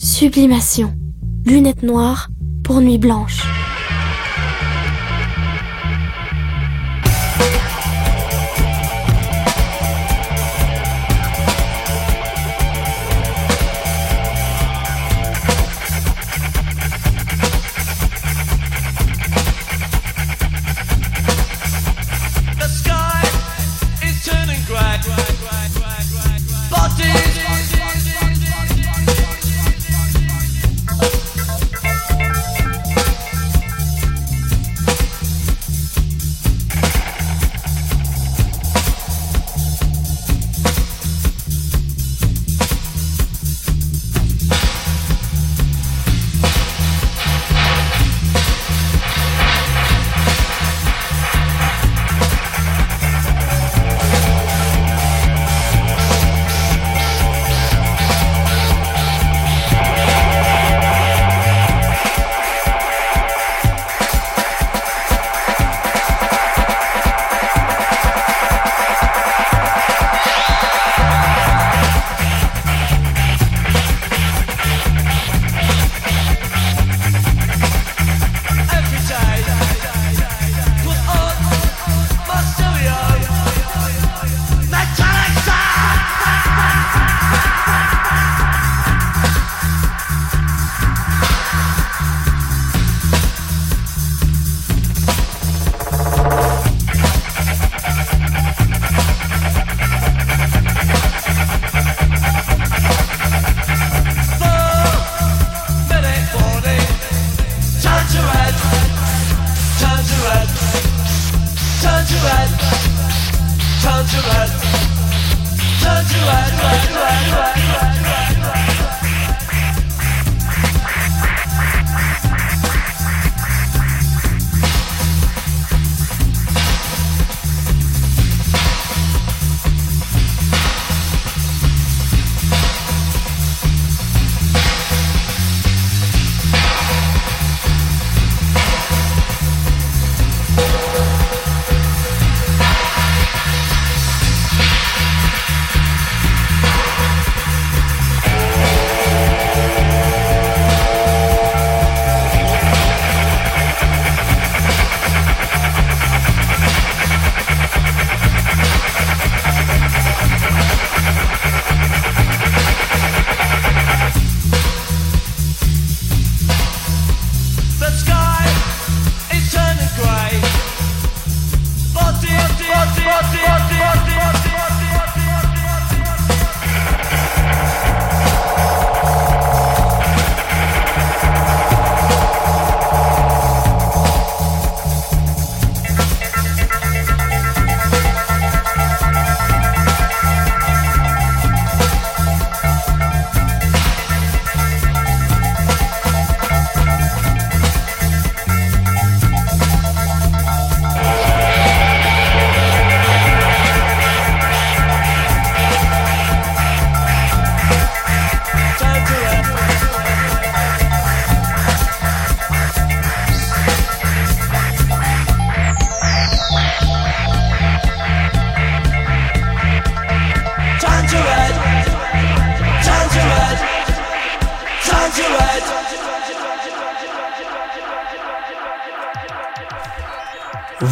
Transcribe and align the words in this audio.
Sublimation. 0.00 0.94
Lunettes 1.44 1.82
noires 1.82 2.28
pour 2.62 2.80
nuit 2.80 2.98
blanche. 2.98 3.42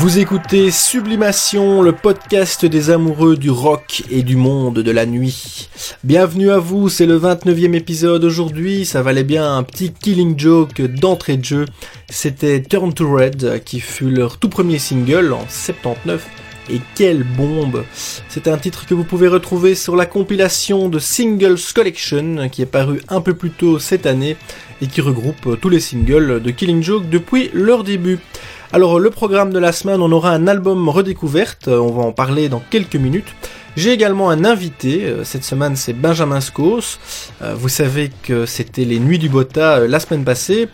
Vous 0.06 0.20
écoutez 0.20 0.70
Sublimation, 0.70 1.82
le 1.82 1.90
podcast 1.90 2.64
des 2.64 2.90
amoureux 2.90 3.36
du 3.36 3.50
rock 3.50 4.04
et 4.08 4.22
du 4.22 4.36
monde 4.36 4.78
de 4.78 4.90
la 4.92 5.04
nuit. 5.04 5.68
Bienvenue 6.04 6.52
à 6.52 6.58
vous, 6.58 6.88
c'est 6.88 7.06
le 7.06 7.18
29e 7.18 7.74
épisode 7.74 8.22
aujourd'hui, 8.22 8.86
ça 8.86 9.02
valait 9.02 9.24
bien 9.24 9.56
un 9.56 9.64
petit 9.64 9.92
killing 9.92 10.38
joke 10.38 10.80
d'entrée 10.80 11.38
de 11.38 11.44
jeu. 11.44 11.64
C'était 12.08 12.62
Turn 12.62 12.94
to 12.94 13.12
Red 13.12 13.64
qui 13.64 13.80
fut 13.80 14.08
leur 14.08 14.38
tout 14.38 14.48
premier 14.48 14.78
single 14.78 15.32
en 15.32 15.44
79. 15.48 16.24
Et 16.70 16.80
quelle 16.94 17.24
bombe 17.24 17.84
C'est 18.28 18.46
un 18.46 18.58
titre 18.58 18.86
que 18.86 18.94
vous 18.94 19.04
pouvez 19.04 19.26
retrouver 19.26 19.74
sur 19.74 19.96
la 19.96 20.06
compilation 20.06 20.88
de 20.88 21.00
Singles 21.00 21.58
Collection 21.74 22.48
qui 22.48 22.62
est 22.62 22.66
paru 22.66 23.00
un 23.08 23.20
peu 23.20 23.34
plus 23.34 23.50
tôt 23.50 23.80
cette 23.80 24.06
année 24.06 24.36
et 24.80 24.86
qui 24.86 25.00
regroupe 25.00 25.60
tous 25.60 25.68
les 25.68 25.80
singles 25.80 26.40
de 26.40 26.50
Killing 26.52 26.82
Joke 26.82 27.08
depuis 27.08 27.50
leur 27.52 27.82
début. 27.82 28.20
Alors 28.72 28.98
le 28.98 29.10
programme 29.10 29.52
de 29.52 29.58
la 29.58 29.72
semaine, 29.72 30.02
on 30.02 30.10
aura 30.10 30.30
un 30.30 30.48
album 30.48 30.88
redécouverte, 30.88 31.68
euh, 31.68 31.78
on 31.78 31.92
va 31.92 32.02
en 32.02 32.12
parler 32.12 32.48
dans 32.48 32.60
quelques 32.70 32.96
minutes. 32.96 33.32
J'ai 33.76 33.92
également 33.92 34.30
un 34.30 34.46
invité, 34.46 35.04
euh, 35.04 35.22
cette 35.22 35.44
semaine 35.44 35.76
c'est 35.76 35.92
Benjamin 35.92 36.40
Scos. 36.40 36.98
Euh, 37.42 37.54
Vous 37.54 37.68
savez 37.68 38.10
que 38.22 38.46
c'était 38.46 38.86
les 38.86 38.98
Nuits 38.98 39.18
du 39.18 39.28
Bota 39.28 39.80
euh, 39.80 39.86
la 39.86 40.00
semaine 40.00 40.24
passée. 40.24 40.68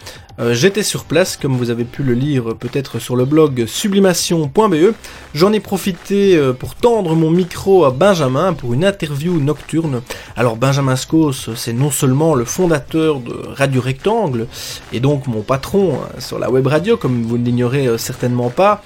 J'étais 0.50 0.82
sur 0.82 1.04
place, 1.04 1.36
comme 1.36 1.56
vous 1.56 1.70
avez 1.70 1.84
pu 1.84 2.02
le 2.02 2.14
lire 2.14 2.56
peut-être 2.58 2.98
sur 2.98 3.14
le 3.14 3.26
blog 3.26 3.66
sublimation.be. 3.66 4.92
J'en 5.34 5.52
ai 5.52 5.60
profité 5.60 6.40
pour 6.58 6.74
tendre 6.74 7.14
mon 7.14 7.30
micro 7.30 7.84
à 7.84 7.90
Benjamin 7.90 8.52
pour 8.54 8.72
une 8.72 8.84
interview 8.84 9.38
nocturne. 9.38 10.00
Alors 10.34 10.56
Benjamin 10.56 10.96
Scos, 10.96 11.50
c'est 11.54 11.74
non 11.74 11.90
seulement 11.90 12.34
le 12.34 12.46
fondateur 12.46 13.20
de 13.20 13.40
Radio 13.54 13.82
Rectangle, 13.82 14.48
et 14.92 14.98
donc 14.98 15.28
mon 15.28 15.42
patron 15.42 15.98
hein, 16.02 16.18
sur 16.18 16.40
la 16.40 16.50
web 16.50 16.66
radio, 16.66 16.96
comme 16.96 17.22
vous 17.22 17.38
ne 17.38 17.44
l'ignorez 17.44 17.96
certainement 17.98 18.50
pas, 18.50 18.82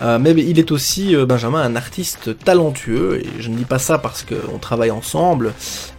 Euh, 0.00 0.18
mais 0.20 0.30
il 0.30 0.58
est 0.58 0.70
aussi, 0.70 1.14
euh, 1.14 1.26
Benjamin, 1.26 1.60
un 1.60 1.76
artiste 1.76 2.38
talentueux, 2.38 3.20
et 3.24 3.42
je 3.42 3.48
ne 3.48 3.56
dis 3.56 3.64
pas 3.64 3.78
ça 3.78 3.98
parce 3.98 4.24
qu'on 4.24 4.58
travaille 4.58 4.90
ensemble, 4.90 5.52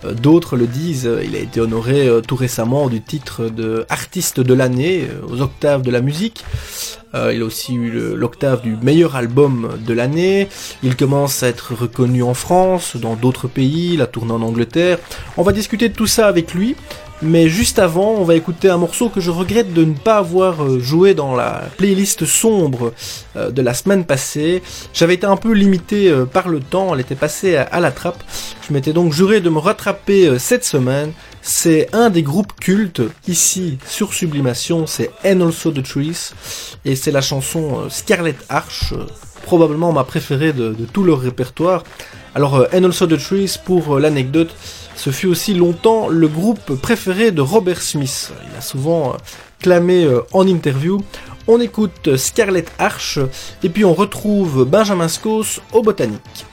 euh, 0.05 0.13
d'autres 0.13 0.55
le 0.55 0.67
disent, 0.67 1.09
il 1.23 1.35
a 1.35 1.39
été 1.39 1.59
honoré 1.59 2.09
tout 2.27 2.35
récemment 2.35 2.87
du 2.87 3.01
titre 3.01 3.47
de 3.47 3.85
artiste 3.89 4.39
de 4.39 4.53
l'année 4.53 5.07
aux 5.29 5.41
octaves 5.41 5.81
de 5.81 5.91
la 5.91 6.01
musique. 6.01 6.45
il 7.13 7.41
a 7.41 7.45
aussi 7.45 7.73
eu 7.73 8.15
l'octave 8.15 8.61
du 8.61 8.75
meilleur 8.81 9.15
album 9.15 9.69
de 9.85 9.93
l'année. 9.93 10.47
Il 10.83 10.95
commence 10.95 11.43
à 11.43 11.47
être 11.47 11.73
reconnu 11.73 12.21
en 12.23 12.33
France, 12.33 12.95
dans 12.95 13.15
d'autres 13.15 13.47
pays, 13.47 13.97
la 13.97 14.05
tournée 14.05 14.33
en 14.33 14.41
Angleterre. 14.41 14.99
On 15.37 15.43
va 15.43 15.51
discuter 15.51 15.89
de 15.89 15.95
tout 15.95 16.07
ça 16.07 16.27
avec 16.27 16.53
lui. 16.53 16.75
Mais 17.21 17.49
juste 17.49 17.79
avant, 17.79 18.11
on 18.11 18.23
va 18.23 18.35
écouter 18.35 18.69
un 18.69 18.77
morceau 18.77 19.09
que 19.09 19.19
je 19.19 19.29
regrette 19.29 19.73
de 19.73 19.83
ne 19.83 19.93
pas 19.93 20.17
avoir 20.17 20.63
euh, 20.63 20.79
joué 20.79 21.13
dans 21.13 21.35
la 21.35 21.63
playlist 21.75 22.23
sombre 22.23 22.93
euh, 23.35 23.51
de 23.51 23.61
la 23.61 23.73
semaine 23.73 24.05
passée. 24.05 24.63
J'avais 24.93 25.15
été 25.15 25.25
un 25.25 25.35
peu 25.35 25.51
limité 25.51 26.09
euh, 26.09 26.23
par 26.23 26.47
le 26.47 26.61
temps, 26.61 26.93
elle 26.93 27.01
était 27.01 27.15
passée 27.15 27.57
à 27.57 27.79
la 27.81 27.91
trappe. 27.91 28.23
Je 28.65 28.73
m'étais 28.73 28.93
donc 28.93 29.11
juré 29.11 29.41
de 29.41 29.49
me 29.49 29.59
rattraper 29.59 30.39
cette 30.39 30.63
semaine. 30.63 31.11
C'est 31.41 31.93
un 31.93 32.09
des 32.09 32.23
groupes 32.23 32.53
cultes 32.57 33.01
ici 33.27 33.79
sur 33.85 34.13
Sublimation, 34.13 34.87
c'est 34.87 35.11
And 35.25 35.41
Also 35.41 35.71
the 35.71 35.83
Trees. 35.83 36.31
Et 36.85 36.95
c'est 36.95 37.11
la 37.11 37.21
chanson 37.21 37.89
Scarlet 37.89 38.35
Arch, 38.47 38.93
probablement 39.43 39.91
ma 39.91 40.05
préférée 40.05 40.53
de, 40.53 40.73
tout 40.93 41.03
leur 41.03 41.19
répertoire. 41.19 41.83
Alors 42.33 42.65
And 42.73 42.83
Also 42.85 43.07
the 43.07 43.17
Trees, 43.17 43.57
pour 43.65 43.99
l'anecdote, 43.99 44.55
ce 44.99 45.11
fut 45.11 45.27
aussi 45.27 45.53
longtemps 45.53 46.09
le 46.09 46.27
groupe 46.27 46.75
préféré 46.75 47.31
de 47.31 47.39
Robert 47.39 47.81
Smith. 47.81 48.33
Il 48.51 48.57
a 48.57 48.59
souvent 48.59 49.11
euh, 49.11 49.17
clamé 49.57 50.03
euh, 50.03 50.19
en 50.33 50.45
interview. 50.45 50.99
On 51.47 51.61
écoute 51.61 52.17
Scarlet 52.17 52.65
Arch 52.79 53.17
et 53.63 53.69
puis 53.69 53.85
on 53.85 53.93
retrouve 53.93 54.65
Benjamin 54.65 55.07
Scos 55.07 55.61
au 55.71 55.81
Botanique. 55.83 56.45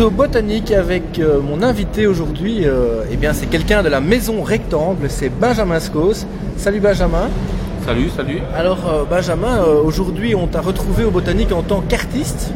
Au 0.00 0.08
Botanique 0.08 0.72
avec 0.72 1.18
euh, 1.18 1.40
mon 1.42 1.62
invité 1.62 2.06
aujourd'hui. 2.06 2.60
euh, 2.64 3.04
eh 3.12 3.16
bien, 3.16 3.34
c'est 3.34 3.46
quelqu'un 3.46 3.82
de 3.82 3.88
la 3.90 4.00
Maison 4.00 4.42
Rectangle, 4.42 5.10
c'est 5.10 5.28
Benjamin 5.28 5.78
Scos. 5.78 6.26
Salut 6.56 6.80
Benjamin. 6.80 7.28
Salut, 7.84 8.08
salut. 8.08 8.38
Alors 8.56 8.78
euh, 8.88 9.04
Benjamin, 9.04 9.58
euh, 9.58 9.82
aujourd'hui 9.82 10.34
on 10.34 10.46
t'a 10.46 10.62
retrouvé 10.62 11.04
au 11.04 11.10
Botanique 11.10 11.52
en 11.52 11.62
tant 11.62 11.82
qu'artiste. 11.82 12.52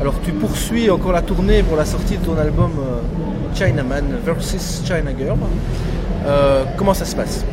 Alors 0.00 0.14
tu 0.22 0.32
poursuis 0.32 0.90
encore 0.90 1.12
la 1.12 1.22
tournée 1.22 1.62
pour 1.62 1.78
la 1.78 1.86
sortie 1.86 2.18
de 2.18 2.24
ton 2.24 2.36
album 2.36 2.72
Chinaman 3.54 4.04
versus 4.24 4.82
China 4.84 5.12
Girl. 5.18 5.38
Comment 6.76 6.92
ça 6.92 7.06
se 7.06 7.16
passe? 7.16 7.44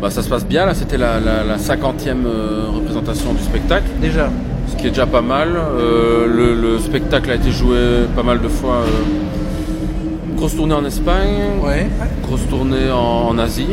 Bah, 0.00 0.10
ça 0.10 0.22
se 0.22 0.28
passe 0.28 0.46
bien, 0.46 0.64
là 0.66 0.74
c'était 0.74 0.98
la, 0.98 1.20
la, 1.20 1.42
la 1.44 1.56
50e 1.56 2.24
euh, 2.26 2.66
représentation 2.74 3.32
du 3.32 3.42
spectacle, 3.42 3.86
Déjà 4.00 4.30
ce 4.68 4.76
qui 4.76 4.86
est 4.86 4.90
déjà 4.90 5.06
pas 5.06 5.22
mal. 5.22 5.48
Euh, 5.56 6.26
le, 6.26 6.54
le 6.54 6.78
spectacle 6.78 7.30
a 7.30 7.34
été 7.36 7.50
joué 7.50 7.76
pas 8.14 8.22
mal 8.22 8.40
de 8.40 8.48
fois. 8.48 8.76
euh, 8.76 10.36
grosse 10.36 10.54
tournée 10.54 10.74
en 10.74 10.84
Espagne, 10.84 11.38
Ouais. 11.64 11.86
grosse 12.22 12.46
tournée 12.48 12.90
en, 12.92 13.28
en 13.30 13.38
Asie, 13.38 13.68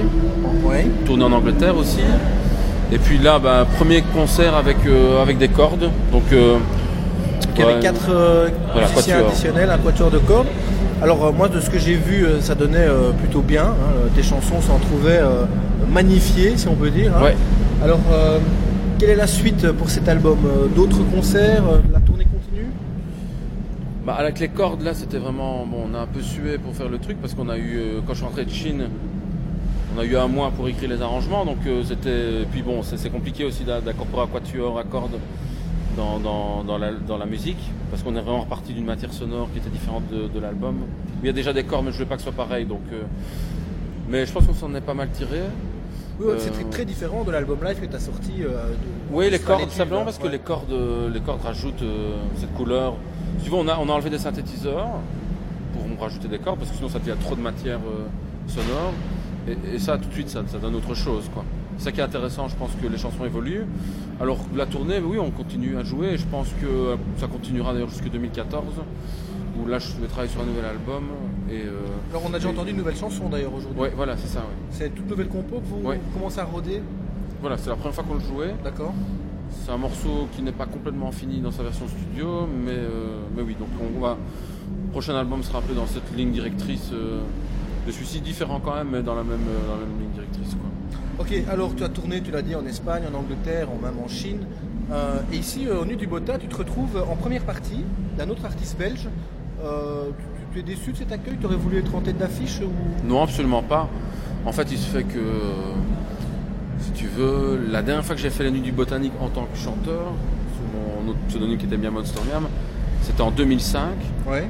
Ouais. 0.63 0.87
tournée 1.05 1.25
en 1.25 1.31
Angleterre 1.33 1.75
aussi. 1.77 1.99
Et 2.91 2.97
puis 2.97 3.17
là, 3.17 3.37
bah, 3.37 3.65
premier 3.77 4.01
concert 4.01 4.55
avec, 4.55 4.77
euh, 4.87 5.21
avec 5.21 5.37
des 5.37 5.49
cordes. 5.49 5.89
Donc, 6.11 6.23
ouais, 6.31 7.79
quatre 7.81 8.09
euh, 8.11 8.47
Voilà, 8.71 8.87
musiciens 8.87 9.15
quatuor. 9.15 9.29
additionnels, 9.31 9.69
un 9.69 9.77
quatuor 9.77 10.09
de 10.11 10.19
cordes. 10.19 10.47
Alors 11.01 11.33
moi 11.33 11.49
de 11.49 11.59
ce 11.59 11.69
que 11.69 11.77
j'ai 11.79 11.95
vu, 11.95 12.25
ça 12.39 12.55
donnait 12.55 12.87
plutôt 13.19 13.41
bien. 13.41 13.63
hein. 13.63 14.09
Tes 14.15 14.23
chansons 14.23 14.61
s'en 14.61 14.77
trouvaient 14.79 15.19
magnifiées, 15.91 16.53
si 16.55 16.67
on 16.69 16.75
peut 16.75 16.91
dire. 16.91 17.11
hein. 17.17 17.31
Alors 17.83 17.99
quelle 19.03 19.11
est 19.11 19.15
la 19.15 19.27
suite 19.27 19.69
pour 19.73 19.89
cet 19.89 20.07
album 20.07 20.37
Euh, 20.45 20.67
D'autres 20.73 21.03
concerts 21.13 21.67
euh, 21.67 21.79
La 21.91 21.99
tournée 21.99 22.23
continue 22.23 22.67
Bah, 24.05 24.13
avec 24.13 24.39
les 24.39 24.47
cordes, 24.47 24.81
là, 24.81 24.93
c'était 24.93 25.17
vraiment. 25.17 25.65
Bon, 25.65 25.89
on 25.91 25.93
a 25.93 25.99
un 25.99 26.07
peu 26.07 26.21
sué 26.21 26.57
pour 26.57 26.73
faire 26.73 26.87
le 26.87 26.99
truc 26.99 27.17
parce 27.19 27.33
qu'on 27.33 27.49
a 27.49 27.57
eu. 27.57 27.79
euh, 27.79 27.99
quand 28.07 28.13
je 28.13 28.19
suis 28.19 28.25
rentré 28.25 28.45
de 28.45 28.49
Chine, 28.49 28.85
on 29.93 29.99
a 29.99 30.05
eu 30.05 30.15
un 30.15 30.29
mois 30.29 30.51
pour 30.51 30.69
écrire 30.69 30.89
les 30.89 31.01
arrangements. 31.01 31.43
Donc, 31.43 31.57
c'était. 31.85 32.45
Puis 32.49 32.61
bon, 32.61 32.81
c'est 32.81 33.09
compliqué 33.09 33.43
aussi 33.43 33.65
d'incorporer 33.65 34.23
un 34.23 34.27
quatuor 34.27 34.79
à 34.79 34.85
cordes 34.85 35.19
dans, 35.97 36.17
dans, 36.19 36.63
dans, 36.63 37.17
la, 37.17 37.25
musique 37.25 37.59
parce 37.91 38.01
qu'on 38.03 38.15
est 38.15 38.21
vraiment 38.21 38.41
reparti 38.41 38.73
d'une 38.73 38.85
matière 38.85 39.11
sonore 39.11 39.49
qui 39.51 39.59
était 39.59 39.69
différente 39.69 40.03
de, 40.09 40.39
l'album. 40.39 40.77
Il 41.21 41.27
y 41.27 41.29
a 41.29 41.33
déjà 41.33 41.51
des 41.51 41.65
cordes, 41.65 41.83
mais 41.83 41.91
je 41.91 41.97
voulais 41.97 42.09
pas 42.09 42.15
que 42.15 42.21
ce 42.21 42.31
soit 42.31 42.37
pareil. 42.45 42.65
Donc, 42.65 42.83
mais 44.09 44.25
je 44.25 44.31
pense 44.31 44.45
qu'on 44.47 44.53
s'en 44.53 44.73
est 44.73 44.81
pas 44.81 44.93
mal 44.93 45.09
tiré. 45.09 45.41
Oui, 46.23 46.29
ouais, 46.29 46.35
Euh, 46.35 46.39
c'est 46.39 46.51
très, 46.51 46.63
très 46.65 46.85
différent 46.85 47.23
de 47.23 47.31
l'album 47.31 47.57
live 47.63 47.79
que 47.79 47.85
tu 47.85 47.95
as 47.95 47.99
sorti. 47.99 48.31
euh, 48.41 48.69
de- 48.69 48.75
Oui, 49.11 49.29
les 49.29 49.39
cordes, 49.39 49.69
simplement 49.69 49.99
là. 49.99 50.05
parce 50.05 50.17
que 50.17 50.27
les 50.27 50.39
cordes, 50.39 50.71
euh, 50.71 51.09
les 51.09 51.19
cordes 51.19 51.41
rajoutent 51.41 51.81
euh, 51.81 52.15
cette 52.37 52.53
couleur. 52.53 52.93
Tu 53.43 53.49
veux, 53.49 53.55
on 53.57 53.67
a, 53.67 53.77
on 53.79 53.89
a 53.89 53.91
enlevé 53.91 54.09
des 54.09 54.17
synthétiseurs 54.19 54.87
pour 55.73 56.01
rajouter 56.01 56.27
des 56.27 56.39
cordes, 56.39 56.59
parce 56.59 56.71
que 56.71 56.77
sinon 56.77 56.89
ça 56.89 56.99
devient 56.99 57.17
trop 57.19 57.35
de 57.35 57.41
matière 57.41 57.79
euh, 57.79 58.05
sonore. 58.47 58.93
Et, 59.47 59.75
et 59.75 59.79
ça, 59.79 59.97
tout 59.97 60.07
de 60.07 60.13
suite, 60.13 60.29
ça, 60.29 60.41
ça 60.47 60.57
donne 60.57 60.75
autre 60.75 60.93
chose. 60.95 61.29
quoi. 61.33 61.43
C'est 61.77 61.85
ça 61.85 61.91
qui 61.91 61.99
est 61.99 62.03
intéressant, 62.03 62.47
je 62.47 62.55
pense 62.55 62.69
que 62.81 62.87
les 62.87 62.97
chansons 62.97 63.25
évoluent. 63.25 63.65
Alors 64.21 64.37
la 64.55 64.65
tournée, 64.65 64.99
oui, 65.03 65.17
on 65.19 65.31
continue 65.31 65.75
à 65.77 65.83
jouer, 65.83 66.17
je 66.17 66.25
pense 66.25 66.47
que 66.61 66.65
euh, 66.65 66.95
ça 67.17 67.27
continuera 67.27 67.73
d'ailleurs 67.73 67.89
jusqu'en 67.89 68.09
2014, 68.09 68.63
où 69.59 69.67
là 69.67 69.79
je 69.79 69.87
vais 69.99 70.07
travailler 70.07 70.31
sur 70.31 70.41
un 70.41 70.45
nouvel 70.45 70.65
album. 70.65 71.03
Et, 71.53 71.65
euh, 71.67 71.71
Alors 72.09 72.23
on 72.27 72.33
a 72.33 72.37
déjà 72.37 72.49
entendu 72.49 72.71
une 72.71 72.77
nouvelle 72.77 72.95
chanson 72.95 73.29
d'ailleurs 73.29 73.53
aujourd'hui. 73.53 73.79
Ouais, 73.79 73.91
voilà, 73.95 74.17
c'est 74.17 74.27
ça. 74.27 74.39
ouais. 74.39 74.45
C'est 74.71 74.87
une 74.87 74.93
toute 74.93 75.09
nouvelle 75.09 75.27
compo 75.27 75.57
que 75.59 75.65
vous 75.65 75.87
Ouais. 75.87 75.99
commencez 76.13 76.39
à 76.39 76.45
rôder, 76.45 76.81
Voilà, 77.41 77.57
c'est 77.57 77.69
la 77.69 77.75
première 77.75 77.93
fois 77.93 78.03
qu'on 78.05 78.13
le 78.15 78.19
jouait. 78.21 78.55
d'accord 78.63 78.93
C'est 79.51 79.71
un 79.71 79.77
morceau 79.77 80.27
qui 80.35 80.41
n'est 80.41 80.51
pas 80.53 80.65
complètement 80.65 81.11
fini 81.11 81.39
dans 81.41 81.51
sa 81.51 81.61
version 81.63 81.85
studio, 81.87 82.47
mais, 82.47 82.71
euh, 82.71 83.19
mais 83.35 83.43
oui, 83.43 83.55
donc 83.59 83.67
on 83.79 83.99
va. 83.99 84.17
Le 84.85 84.91
prochain 84.91 85.13
album 85.15 85.43
sera 85.43 85.59
un 85.59 85.61
peu 85.61 85.73
dans 85.75 85.85
cette 85.85 86.15
ligne 86.15 86.31
directrice. 86.31 86.89
euh, 86.93 87.19
de 87.85 87.91
celui-ci 87.91 88.21
différent 88.21 88.61
quand 88.63 88.73
même, 88.75 88.87
mais 88.93 89.01
dans 89.03 89.13
la 89.13 89.23
même, 89.23 89.41
euh, 89.45 89.67
dans 89.67 89.73
la 89.75 89.85
même 89.85 89.99
ligne 89.99 90.11
directrice. 90.13 90.55
Quoi. 90.55 91.25
Ok, 91.25 91.33
alors 91.51 91.75
tu 91.75 91.83
as 91.83 91.89
tourné, 91.89 92.21
tu 92.21 92.31
l'as 92.31 92.41
dit, 92.41 92.55
en 92.55 92.65
Espagne, 92.65 93.03
en 93.13 93.17
Angleterre, 93.17 93.67
en- 93.69 93.75
même 93.85 93.99
en 94.01 94.07
Chine. 94.07 94.39
Et 95.33 95.35
ici, 95.37 95.67
au 95.67 95.83
Nu 95.85 95.97
du 95.97 96.07
Bota, 96.07 96.37
tu 96.37 96.47
te 96.47 96.55
retrouves 96.55 97.03
en 97.11 97.15
première 97.17 97.43
partie 97.43 97.83
d'un 98.17 98.29
autre 98.29 98.45
artiste 98.45 98.77
belge. 98.79 99.09
Tu, 100.53 100.59
es 100.59 100.63
déçu 100.63 100.91
de 100.91 100.97
cet 100.97 101.11
accueil? 101.11 101.35
Tu 101.39 101.45
aurais 101.45 101.55
voulu 101.55 101.79
être 101.79 101.93
en 101.95 102.01
tête 102.01 102.17
d'affiche 102.17 102.59
ou... 102.61 103.07
Non, 103.07 103.23
absolument 103.23 103.63
pas. 103.63 103.89
En 104.45 104.51
fait, 104.51 104.67
il 104.71 104.77
se 104.77 104.87
fait 104.87 105.03
que, 105.03 105.19
si 106.79 106.91
tu 106.91 107.07
veux, 107.07 107.59
la 107.71 107.81
dernière 107.81 108.05
fois 108.05 108.15
que 108.15 108.21
j'ai 108.21 108.29
fait 108.29 108.43
la 108.43 108.51
nuit 108.51 108.61
du 108.61 108.71
botanique 108.71 109.13
en 109.19 109.29
tant 109.29 109.45
que 109.45 109.57
chanteur, 109.57 110.11
sous 110.55 111.05
mon 111.05 111.09
autre 111.09 111.19
pseudonyme 111.27 111.57
qui 111.57 111.65
était 111.65 111.77
Miam 111.77 111.93
Monstermiam, 111.93 112.47
c'était 113.01 113.21
en 113.21 113.31
2005. 113.31 113.81
Ouais. 114.27 114.47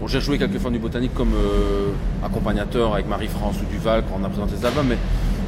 Bon, 0.00 0.06
j'ai 0.06 0.20
joué 0.20 0.38
quelques 0.38 0.58
fois 0.58 0.70
du 0.70 0.78
botanique 0.78 1.14
comme 1.14 1.32
euh, 1.34 1.90
accompagnateur 2.24 2.94
avec 2.94 3.08
Marie-France 3.08 3.56
ou 3.60 3.72
Duval 3.72 4.04
quand 4.08 4.18
on 4.20 4.24
a 4.24 4.28
présenté 4.28 4.54
les 4.56 4.64
albums, 4.64 4.86
mais 4.88 4.98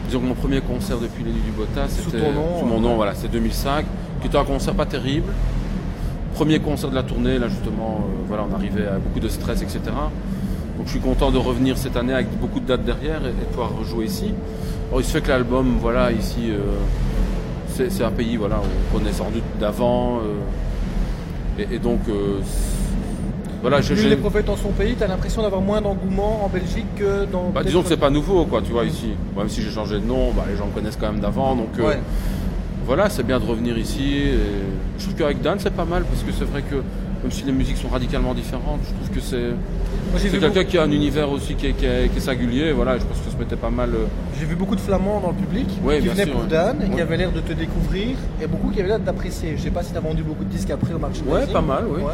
disons 0.06 0.20
que 0.20 0.26
mon 0.26 0.34
premier 0.34 0.60
concert 0.60 0.98
depuis 0.98 1.22
les 1.24 1.32
nuits 1.32 1.40
du 1.40 1.52
Bota, 1.52 1.88
Sous 1.88 2.10
c'était 2.10 2.20
ton 2.20 2.32
nom, 2.32 2.58
sous 2.58 2.66
mon 2.66 2.78
euh, 2.78 2.80
nom, 2.80 2.96
voilà, 2.96 3.14
c'est 3.14 3.30
2005, 3.30 3.86
qui 4.20 4.26
était 4.26 4.36
un 4.36 4.44
concert 4.44 4.74
pas 4.74 4.86
terrible. 4.86 5.32
Premier 6.42 6.58
concert 6.58 6.90
de 6.90 6.96
la 6.96 7.04
tournée, 7.04 7.38
là 7.38 7.46
justement, 7.46 8.00
euh, 8.00 8.24
voilà, 8.26 8.44
on 8.50 8.52
arrivait 8.52 8.88
à 8.88 8.98
beaucoup 8.98 9.20
de 9.20 9.28
stress, 9.28 9.62
etc. 9.62 9.78
Donc 10.76 10.86
je 10.86 10.90
suis 10.90 10.98
content 10.98 11.30
de 11.30 11.38
revenir 11.38 11.78
cette 11.78 11.96
année 11.96 12.12
avec 12.12 12.36
beaucoup 12.40 12.58
de 12.58 12.66
dates 12.66 12.84
derrière 12.84 13.20
et, 13.24 13.28
de 13.28 13.44
pouvoir 13.52 13.70
rejouer 13.78 14.06
ici. 14.06 14.34
Alors 14.88 15.00
il 15.00 15.04
se 15.04 15.12
fait 15.12 15.20
que 15.20 15.28
l'album, 15.28 15.76
voilà, 15.80 16.10
ici, 16.10 16.50
euh, 16.50 16.58
c'est 17.68 18.02
un 18.02 18.10
pays, 18.10 18.36
voilà, 18.36 18.56
on 18.60 18.98
connaît 18.98 19.12
sans 19.12 19.30
doute 19.30 19.44
d'avant, 19.60 20.16
euh, 20.18 21.62
et, 21.62 21.76
et 21.76 21.78
donc, 21.78 22.00
euh, 22.08 22.40
voilà, 23.60 23.80
je- 23.80 23.94
les 23.94 24.16
prophètes 24.16 24.48
en 24.48 24.56
son 24.56 24.70
pays, 24.70 24.96
tu 24.98 25.04
as 25.04 25.06
l'impression 25.06 25.42
d'avoir 25.42 25.60
moins 25.62 25.80
d'engouement 25.80 26.44
en 26.44 26.48
Belgique 26.48 26.92
que 26.96 27.24
dans. 27.30 27.50
bah, 27.54 27.62
disons 27.62 27.82
que 27.84 27.88
c'est 27.88 27.96
pas 27.96 28.10
nouveau, 28.10 28.46
quoi, 28.46 28.62
tu 28.62 28.72
vois, 28.72 28.84
ici. 28.84 29.10
Même 29.36 29.48
si 29.48 29.62
j'ai 29.62 29.70
changé 29.70 30.00
de 30.00 30.04
nom, 30.04 30.32
bah, 30.36 30.42
les 30.50 30.56
gens 30.56 30.66
me 30.66 30.72
connaissent 30.72 30.98
quand 31.00 31.12
même 31.12 31.20
d'avant, 31.20 31.54
donc 31.54 31.68
Ouais. 31.78 32.00
Voilà, 32.94 33.08
c'est 33.08 33.22
bien 33.22 33.40
de 33.40 33.46
revenir 33.46 33.78
ici. 33.78 34.04
Et 34.16 34.34
je 34.98 35.04
trouve 35.04 35.14
qu'avec 35.16 35.40
Dan, 35.40 35.56
c'est 35.58 35.72
pas 35.72 35.86
mal, 35.86 36.02
parce 36.04 36.22
que 36.22 36.30
c'est 36.38 36.44
vrai 36.44 36.60
que, 36.60 36.74
même 36.74 37.30
si 37.30 37.42
les 37.44 37.52
musiques 37.52 37.78
sont 37.78 37.88
radicalement 37.88 38.34
différentes, 38.34 38.80
je 38.86 38.92
trouve 38.92 39.10
que 39.16 39.20
c'est 39.22 40.28
quelqu'un 40.38 40.64
qui 40.64 40.76
a 40.76 40.82
un 40.82 40.90
univers 40.90 41.30
aussi 41.30 41.54
qui 41.54 41.68
est, 41.68 41.72
qui 41.72 41.86
est- 41.86 42.10
qui 42.12 42.18
est 42.18 42.20
singulier, 42.20 42.72
voilà, 42.72 42.98
je 42.98 43.04
pense 43.04 43.16
que 43.16 43.24
ça 43.24 43.30
se 43.30 43.38
mettait 43.38 43.56
pas 43.56 43.70
mal. 43.70 43.90
euh, 43.94 44.04
j'ai 44.38 44.44
vu 44.44 44.56
beaucoup 44.56 44.76
de 44.76 44.80
flamands 44.80 45.20
dans 45.20 45.28
le 45.30 45.34
public 45.44 45.68
Ouais, 45.82 46.00
qui 46.00 46.08
venaient 46.08 46.24
sûr, 46.24 46.32
pour 46.34 46.42
ouais. 46.42 46.48
Dan 46.48 46.76
et 46.84 46.90
qui 46.94 47.00
avaient 47.00 47.16
l'air 47.16 47.32
de 47.32 47.40
te 47.40 47.54
découvrir 47.54 48.08
et 48.42 48.46
beaucoup 48.46 48.68
qui 48.70 48.80
avaient 48.80 48.90
l'air 48.90 48.98
d'apprécier. 48.98 49.54
Je 49.56 49.62
sais 49.62 49.70
pas 49.70 49.82
si 49.82 49.92
tu 49.92 49.96
as 49.96 50.00
vendu 50.00 50.22
beaucoup 50.22 50.44
de 50.44 50.50
disques 50.50 50.70
après 50.70 50.92
au 50.92 50.98
marché. 50.98 51.22
Ouais, 51.26 51.46
pas 51.46 51.62
mal, 51.62 51.84
oui. 51.88 52.02
Ouais. 52.02 52.12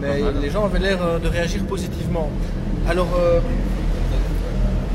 Mais 0.00 0.18
Pas 0.20 0.24
mal. 0.26 0.34
les 0.42 0.50
gens 0.50 0.64
avaient 0.64 0.78
l'air 0.78 0.98
euh, 1.02 1.18
de 1.18 1.26
réagir 1.26 1.60
positivement. 1.64 2.28
Alors, 2.88 3.08
euh, 3.18 3.40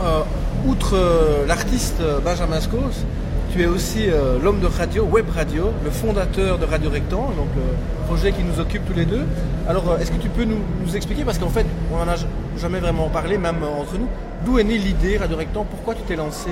euh, 0.01 0.21
outre 0.65 0.95
euh, 0.95 1.45
l'artiste 1.45 2.01
Benjamin 2.23 2.61
Scos, 2.61 3.03
tu 3.51 3.63
es 3.63 3.65
aussi 3.65 4.05
euh, 4.07 4.37
l'homme 4.41 4.59
de 4.59 4.67
radio, 4.67 5.03
web 5.05 5.25
radio, 5.29 5.71
le 5.83 5.89
fondateur 5.89 6.57
de 6.59 6.65
Radio 6.65 6.89
Rectangle, 6.89 7.35
donc 7.35 7.47
le 7.55 8.05
projet 8.05 8.31
qui 8.31 8.43
nous 8.43 8.59
occupe 8.59 8.85
tous 8.85 8.93
les 8.93 9.05
deux. 9.05 9.23
Alors, 9.67 9.89
euh, 9.89 9.97
est-ce 9.97 10.11
que 10.11 10.21
tu 10.21 10.29
peux 10.29 10.43
nous, 10.43 10.61
expliquer, 10.95 11.23
parce 11.23 11.39
qu'en 11.39 11.49
fait, 11.49 11.65
on 11.91 11.97
n'en 11.97 12.11
a 12.11 12.15
jamais 12.57 12.79
vraiment 12.79 13.09
parlé, 13.09 13.37
même 13.37 13.63
euh, 13.63 13.81
entre 13.81 13.97
nous, 13.97 14.07
d'où 14.45 14.59
est 14.59 14.63
née 14.63 14.77
l'idée 14.77 15.17
Radio 15.17 15.37
Rectangle? 15.37 15.67
Pourquoi 15.69 15.95
tu 15.95 16.01
t'es 16.03 16.15
lancé 16.15 16.49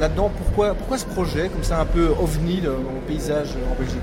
là-dedans? 0.00 0.30
Pourquoi, 0.36 0.74
pourquoi 0.74 0.98
ce 0.98 1.06
projet, 1.06 1.48
comme 1.48 1.62
ça 1.62 1.80
un 1.80 1.84
peu 1.84 2.08
ovni 2.20 2.60
dans 2.60 2.70
le 2.70 3.00
paysage 3.06 3.50
en 3.70 3.78
Belgique? 3.78 4.00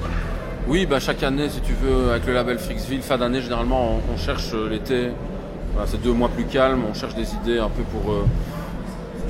Oui, 0.67 0.85
bah, 0.85 0.99
chaque 0.99 1.23
année, 1.23 1.49
si 1.49 1.61
tu 1.61 1.73
veux, 1.73 2.11
avec 2.11 2.25
le 2.25 2.33
label 2.33 2.59
Frixville, 2.59 3.01
fin 3.01 3.17
d'année, 3.17 3.41
généralement, 3.41 3.99
on, 4.13 4.17
cherche 4.17 4.53
l'été, 4.53 5.09
c'est 5.85 6.01
deux 6.01 6.13
mois 6.13 6.29
plus 6.29 6.45
calme, 6.45 6.83
on 6.89 6.93
cherche 6.93 7.15
des 7.15 7.33
idées 7.33 7.59
un 7.59 7.69
peu 7.69 7.83
pour 7.83 8.13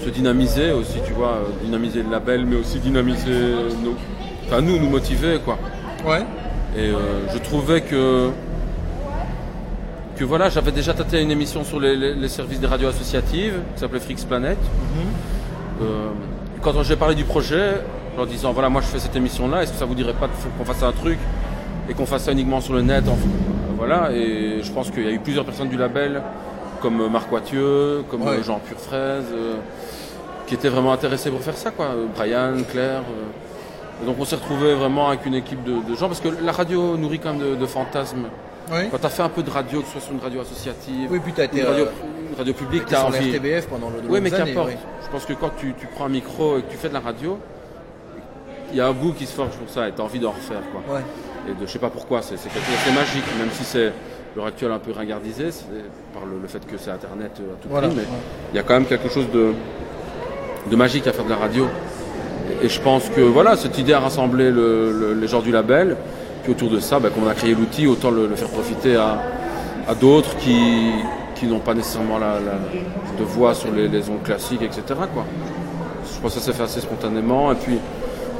se 0.04 0.10
dynamiser 0.10 0.72
aussi, 0.72 0.98
tu 1.06 1.14
vois, 1.14 1.34
euh, 1.38 1.64
dynamiser 1.64 2.04
le 2.04 2.10
label, 2.12 2.46
mais 2.46 2.56
aussi 2.58 2.80
dynamiser 2.80 3.32
nos, 3.84 3.96
enfin, 4.46 4.62
nous, 4.62 4.78
nous 4.80 4.90
motiver, 4.90 5.40
quoi. 5.44 5.58
Ouais. 6.06 6.24
Et 6.76 6.90
euh, 6.90 6.96
je 7.34 7.38
trouvais 7.40 7.82
que, 7.82 8.30
que 10.16 10.24
voilà, 10.24 10.50
j'avais 10.50 10.72
déjà 10.72 10.94
tâté 10.94 11.22
une 11.22 11.32
émission 11.32 11.64
sur 11.64 11.80
les, 11.80 11.96
les- 11.96 12.14
les 12.16 12.28
services 12.28 12.60
des 12.60 12.68
radios 12.68 12.90
associatives, 12.90 13.56
qui 13.74 13.80
s'appelait 13.80 14.00
Frix 14.00 14.26
Planet. 14.28 14.58
Euh, 15.82 16.10
quand 16.62 16.82
j'ai 16.84 16.96
parlé 16.96 17.16
du 17.16 17.24
projet, 17.24 17.82
en 18.14 18.18
leur 18.18 18.28
disant 18.28 18.54
voilà, 18.54 18.70
moi 18.70 18.82
je 18.82 18.88
fais 18.88 19.00
cette 19.00 19.16
émission-là, 19.16 19.64
est-ce 19.64 19.74
que 19.74 19.78
ça 19.80 19.86
vous 19.86 19.96
dirait 19.96 20.14
pas 20.14 20.30
qu'on 20.58 20.66
fasse 20.66 20.84
un 20.84 20.92
truc 20.92 21.18
et 21.90 21.94
qu'on 21.94 22.06
fasse 22.06 22.24
ça 22.24 22.32
uniquement 22.32 22.62
sur 22.62 22.74
le 22.74 22.82
net 22.82 23.04
en- 23.08 23.18
Voilà, 23.78 24.12
et 24.14 24.60
je 24.62 24.72
pense 24.72 24.92
qu'il 24.92 25.04
y 25.04 25.08
a 25.08 25.12
eu 25.12 25.20
plusieurs 25.20 25.46
personnes 25.46 25.68
du 25.70 25.78
label, 25.78 26.22
comme 26.84 27.08
Marc 27.10 27.32
Wathieu, 27.32 28.04
comme 28.12 28.22
Ouais. 28.22 28.44
Jean 28.44 28.60
Purfraise, 28.60 29.26
euh, 29.34 29.56
qui 30.46 30.54
étaient 30.54 30.70
vraiment 30.70 30.94
intéressés 30.94 31.32
pour 31.32 31.42
faire 31.42 31.58
ça, 31.58 31.72
quoi. 31.72 31.88
Brian, 32.16 32.54
Claire. 32.70 33.00
euh. 33.10 34.02
Et 34.04 34.06
donc 34.06 34.18
on 34.20 34.26
s'est 34.26 34.36
retrouvé 34.36 34.74
vraiment 34.76 35.08
avec 35.10 35.26
une 35.26 35.34
équipe 35.36 35.64
de, 35.64 35.76
de 35.90 35.96
gens, 35.96 36.08
parce 36.08 36.20
que 36.20 36.28
la 36.44 36.52
radio 36.52 36.98
nourrit 36.98 37.20
quand 37.20 37.34
même 37.34 37.42
de, 37.52 37.56
de 37.56 37.66
fantasmes. 37.66 38.26
Quand 38.70 38.98
tu 39.00 39.06
as 39.06 39.10
fait 39.10 39.22
un 39.24 39.30
peu 39.30 39.44
de 39.44 39.50
radio, 39.50 39.82
que 39.82 39.86
ce 39.88 39.92
soit 39.94 40.02
sur 40.02 40.14
une 40.14 40.20
radio 40.20 40.42
associative, 40.42 41.10
Oui, 41.12 41.20
puis 41.24 41.34
as 41.42 41.46
été 41.46 41.60
une 41.62 41.66
radio, 41.68 41.86
euh, 41.86 41.90
une 42.32 42.38
radio 42.38 42.54
publique, 42.54 42.86
tu 42.86 42.96
as 42.96 43.00
sur 43.00 43.08
envie. 43.08 43.32
RTBF 43.36 43.68
pendant 43.68 43.90
le 43.90 44.10
Oui, 44.10 44.20
mais 44.22 44.32
qu'importe. 44.32 44.68
oui. 44.70 44.76
Je 45.06 45.10
pense 45.12 45.26
que 45.26 45.34
quand 45.34 45.52
tu, 45.58 45.74
tu 45.80 45.88
prends 45.88 46.06
un 46.06 46.10
micro 46.10 46.58
et 46.58 46.62
que 46.64 46.72
tu 46.72 46.78
fais 46.78 46.90
de 46.90 46.94
la 46.94 47.00
radio, 47.02 47.38
il 48.72 48.78
y 48.78 48.82
a 48.82 48.88
un 48.88 48.94
goût 48.94 49.14
qui 49.14 49.26
se 49.28 49.34
forge 49.34 49.52
pour 49.52 49.70
ça 49.70 49.88
et 49.88 49.92
tu 49.92 50.02
as 50.02 50.04
envie 50.04 50.20
d'en 50.20 50.32
refaire. 50.32 50.62
Quoi. 50.72 50.96
Ouais. 50.96 51.02
Et 51.50 51.52
de, 51.54 51.66
je 51.68 51.72
sais 51.72 51.80
pas 51.80 51.90
pourquoi, 51.90 52.22
c'est 52.22 52.38
c'est 52.38 52.50
quelque 52.50 52.66
chose 52.66 52.76
d'assez 52.86 52.96
magique, 52.98 53.26
même 53.38 53.50
si 53.52 53.64
c'est 53.64 53.92
l'heure 54.36 54.46
actuelle 54.48 54.72
un 54.72 54.80
peu 54.80 54.92
ringardisé 54.92 55.52
c'est 55.52 55.66
par 56.14 56.26
le, 56.26 56.40
le 56.42 56.48
fait 56.48 56.66
que 56.66 56.78
c'est 56.78 56.92
Internet 56.92 57.32
euh, 57.40 57.54
à 57.54 57.62
tout 57.62 57.70
Voilà. 57.70 57.88
prix, 57.88 57.98
mais 57.98 58.04
il 58.54 58.56
y 58.56 58.60
a 58.60 58.64
quand 58.64 58.74
même 58.74 58.86
quelque 58.86 59.10
chose 59.10 59.30
de, 59.34 59.52
de 60.70 60.76
magique 60.76 61.08
à 61.08 61.14
faire 61.14 61.26
de 61.26 61.30
la 61.30 61.36
radio. 61.38 61.68
Et, 62.62 62.66
et 62.66 62.70
je 62.70 62.80
pense 62.82 63.10
que 63.10 63.22
voilà, 63.22 63.56
cette 63.58 63.78
idée 63.78 63.94
a 63.94 64.00
rassemblé 64.00 64.52
le- 64.52 64.92
le- 64.92 65.14
les 65.14 65.28
gens 65.28 65.42
du 65.42 65.52
label. 65.52 65.96
Puis 66.44 66.52
autour 66.52 66.70
de 66.70 66.80
ça, 66.80 67.00
bah, 67.00 67.10
comme 67.14 67.24
on 67.24 67.30
a 67.30 67.34
créé 67.36 67.54
l'outil, 67.56 67.88
autant 67.88 68.12
le, 68.12 68.28
le 68.28 68.36
faire 68.36 68.50
profiter 68.50 68.96
à, 68.98 69.22
à 69.88 69.96
d'autres 69.96 70.36
qui, 70.38 70.92
qui 71.36 71.46
n'ont 71.46 71.60
pas 71.60 71.74
nécessairement 71.74 72.18
la, 72.20 72.34
la- 72.40 73.18
de 73.18 73.24
voix 73.24 73.54
sur 73.54 73.72
les, 73.72 73.88
les 73.88 74.10
ondes 74.10 74.24
classiques, 74.24 74.62
etc. 74.62 74.82
Quoi. 75.14 75.26
Je 76.14 76.20
pense 76.22 76.34
que 76.34 76.40
ça 76.40 76.46
s'est 76.48 76.54
fait 76.58 76.64
assez 76.64 76.82
spontanément. 76.82 77.52
Et 77.52 77.56
puis 77.56 77.78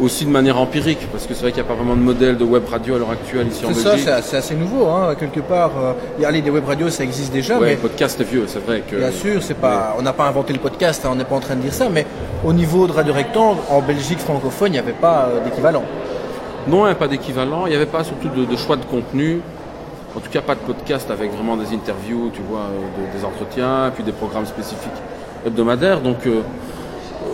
aussi 0.02 0.26
de 0.26 0.30
manière 0.32 0.58
empirique, 0.60 1.08
parce 1.12 1.28
que 1.28 1.34
c'est 1.34 1.42
vrai 1.42 1.52
qu'il 1.52 1.62
n'y 1.62 1.68
a 1.68 1.72
pas 1.72 1.76
vraiment 1.76 1.96
de 1.96 2.02
modèle 2.02 2.38
de 2.38 2.44
web 2.44 2.64
radio 2.70 2.96
à 2.96 2.98
l'heure 3.00 3.12
actuelle 3.12 3.48
ici 3.48 3.64
en 3.66 3.70
C'est 3.70 3.76
ça, 3.82 3.90
Belgique. 3.92 4.10
c'est 4.24 4.38
assez, 4.38 4.56
nouveau, 4.56 4.88
hein, 4.88 5.14
quelque 5.20 5.40
part. 5.42 5.72
euh, 5.80 6.26
allez, 6.28 6.42
des 6.42 6.50
web 6.50 6.66
radios, 6.66 6.90
ça 6.90 7.04
existe 7.04 7.32
déjà, 7.32 7.56
Ouais, 7.60 7.66
mais 7.68 7.72
le 7.74 7.78
podcast 7.78 8.20
est 8.20 8.24
vieux, 8.24 8.46
c'est 8.48 8.60
vrai 8.66 8.82
que. 8.90 8.96
Bien 8.96 9.12
sûr, 9.12 9.42
c'est 9.44 9.54
pas, 9.58 9.96
on 10.00 10.02
n'a 10.02 10.14
pas 10.14 10.26
inventé 10.28 10.52
le 10.54 10.60
podcast, 10.60 11.04
hein, 11.06 11.10
on 11.12 11.16
n'est 11.16 11.24
pas 11.26 11.36
en 11.36 11.40
train 11.40 11.56
de 11.56 11.62
dire 11.62 11.74
ça, 11.74 11.90
mais 11.90 12.06
au 12.44 12.54
niveau 12.54 12.88
de 12.88 12.92
Radio 12.92 13.14
Rectangle, 13.14 13.60
en 13.70 13.82
Belgique 13.82 14.20
francophone, 14.20 14.70
il 14.70 14.74
n'y 14.74 14.80
avait 14.80 14.94
pas 14.94 15.30
euh, 15.30 15.44
d'équivalent. 15.44 15.84
Non, 16.68 16.84
il 16.86 16.86
n'y 16.86 16.92
a 16.92 16.96
pas 16.96 17.08
d'équivalent. 17.08 17.66
Il 17.66 17.70
n'y 17.72 17.76
avait 17.76 17.86
pas 17.86 18.04
surtout 18.04 18.30
de, 18.30 18.46
de 18.46 18.56
choix 18.56 18.78
de 18.78 18.86
contenu. 18.86 19.42
En 20.16 20.20
tout 20.22 20.30
cas, 20.32 20.42
pas 20.42 20.56
de 20.56 20.60
podcast 20.62 21.10
avec 21.12 21.32
vraiment 21.34 21.58
des 21.58 21.74
interviews, 21.74 22.32
tu 22.34 22.42
vois, 22.50 22.62
euh, 22.62 23.14
de- 23.14 23.18
des 23.20 23.26
entretiens, 23.26 23.88
et 23.88 23.92
puis 23.92 24.04
des 24.04 24.12
programmes 24.14 24.46
spécifiques 24.46 24.92
hebdomadaires. 25.46 26.00
Donc, 26.02 26.26
euh, 26.26 26.42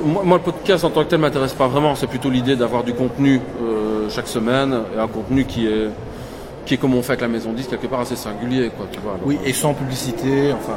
moi, 0.04 0.38
le 0.38 0.44
podcast 0.44 0.84
en 0.84 0.90
tant 0.90 1.04
que 1.04 1.10
tel 1.10 1.20
m'intéresse 1.20 1.54
pas 1.54 1.68
vraiment. 1.68 1.96
C'est 1.96 2.08
plutôt 2.08 2.30
l'idée 2.30 2.56
d'avoir 2.56 2.84
du 2.84 2.94
contenu 2.94 3.40
euh, 3.62 4.10
chaque 4.10 4.28
semaine 4.28 4.76
et 4.96 5.00
un 5.00 5.08
contenu 5.08 5.46
qui 5.46 5.68
est 5.68 5.90
qui 6.66 6.76
est 6.76 6.78
comme 6.78 6.94
on 6.94 7.02
fait 7.02 7.14
avec 7.14 7.22
la 7.22 7.28
maison 7.30 7.52
10 7.52 7.68
quelque 7.68 7.88
part 7.88 8.02
assez 8.02 8.16
singulier, 8.16 8.70
quoi. 8.78 8.86
Tu 8.92 9.00
vois. 9.00 9.14
Alors, 9.14 9.26
Oui, 9.26 9.40
euh, 9.44 9.48
et 9.50 9.54
sans 9.54 9.74
publicité, 9.74 10.54
enfin. 10.54 10.74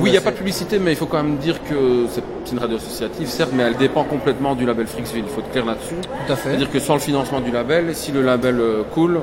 oui, 0.00 0.08
il 0.08 0.10
n'y 0.10 0.16
a 0.16 0.18
assez- 0.18 0.24
pas 0.24 0.30
de 0.32 0.36
publicité, 0.36 0.78
mais 0.80 0.92
il 0.92 0.96
faut 0.96 1.06
quand 1.06 1.22
même 1.22 1.36
dire 1.36 1.62
que 1.62 2.06
c'est 2.10 2.22
une 2.52 2.58
radio 2.58 2.76
associative, 2.76 3.28
certes, 3.28 3.50
mais 3.54 3.62
elle 3.62 3.76
dépend 3.76 4.02
complètement 4.02 4.56
du 4.56 4.66
label 4.66 4.86
Frixville. 4.88 5.22
Il 5.24 5.30
faut 5.32 5.40
être 5.42 5.50
clair 5.52 5.64
là-dessus. 5.64 5.94
Tout 6.26 6.32
à 6.32 6.36
fait. 6.36 6.48
C'est-à-dire 6.48 6.70
que 6.72 6.80
sans 6.80 6.94
le 6.94 7.00
financement 7.00 7.40
du 7.40 7.52
label, 7.52 7.94
si 7.94 8.10
le 8.10 8.22
label 8.22 8.58
euh, 8.58 8.82
coule, 8.92 9.18
ou 9.18 9.22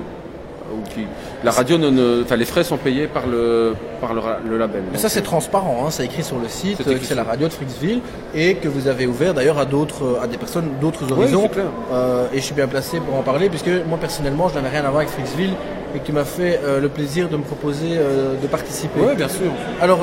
qui- 0.93 1.05
la 1.43 1.51
radio, 1.51 1.77
ne, 1.77 1.89
ne- 1.89 2.21
enfin 2.23 2.35
les 2.35 2.45
frais 2.45 2.63
sont 2.63 2.77
payés 2.77 3.07
par 3.07 3.27
le, 3.27 3.75
par 4.01 4.13
le, 4.13 4.19
ra- 4.19 4.37
le 4.47 4.57
label. 4.57 4.83
Mais 4.91 4.97
ça, 4.97 5.09
c'est 5.09 5.21
transparent, 5.21 5.83
hein, 5.85 5.91
c'est 5.91 6.05
écrit 6.05 6.23
sur 6.23 6.37
le 6.39 6.47
site, 6.47 6.77
C'est 6.85 6.93
que 6.99 7.05
c'est 7.05 7.15
la 7.15 7.23
radio 7.23 7.47
de 7.47 7.53
Frixville, 7.53 7.99
et 8.35 8.55
que 8.55 8.67
vous 8.67 8.87
avez 8.87 9.05
ouvert 9.07 9.33
d'ailleurs 9.33 9.59
à 9.59 9.65
d'autres, 9.65 10.19
à 10.21 10.27
des 10.27 10.37
personnes 10.37 10.69
d'autres 10.81 11.11
horizons. 11.11 11.43
c'est 11.43 11.49
clair. 11.59 11.65
Euh, 11.91 12.25
et 12.33 12.37
je 12.37 12.43
suis 12.43 12.55
bien 12.55 12.67
placé 12.67 12.99
pour 12.99 13.15
en 13.15 13.21
parler, 13.23 13.49
puisque 13.49 13.69
moi 13.87 13.97
personnellement, 13.99 14.49
je 14.49 14.55
n'avais 14.55 14.69
rien 14.69 14.79
à 14.85 14.89
voir 14.89 14.97
avec 14.97 15.09
Frixville, 15.09 15.53
et 15.95 15.99
que 15.99 16.05
tu 16.05 16.11
m'as 16.11 16.23
fait 16.25 16.59
euh, 16.63 16.79
le 16.81 16.89
plaisir 16.89 17.29
de 17.29 17.37
me 17.37 17.43
proposer 17.43 17.89
euh, 17.97 18.33
de 18.41 18.47
participer. 18.47 18.99
Oui, 18.99 19.15
bien 19.15 19.27
sûr. 19.29 19.51
Alors, 19.81 19.99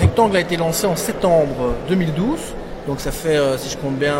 Rectangle 0.00 0.36
a 0.36 0.40
été 0.40 0.56
lancé 0.56 0.86
en 0.86 0.96
septembre 0.96 1.74
2012, 1.88 2.38
donc 2.86 2.98
ça 3.00 3.10
fait, 3.12 3.36
euh, 3.36 3.56
si 3.58 3.70
je 3.70 3.76
compte 3.78 3.94
bien, 3.96 4.14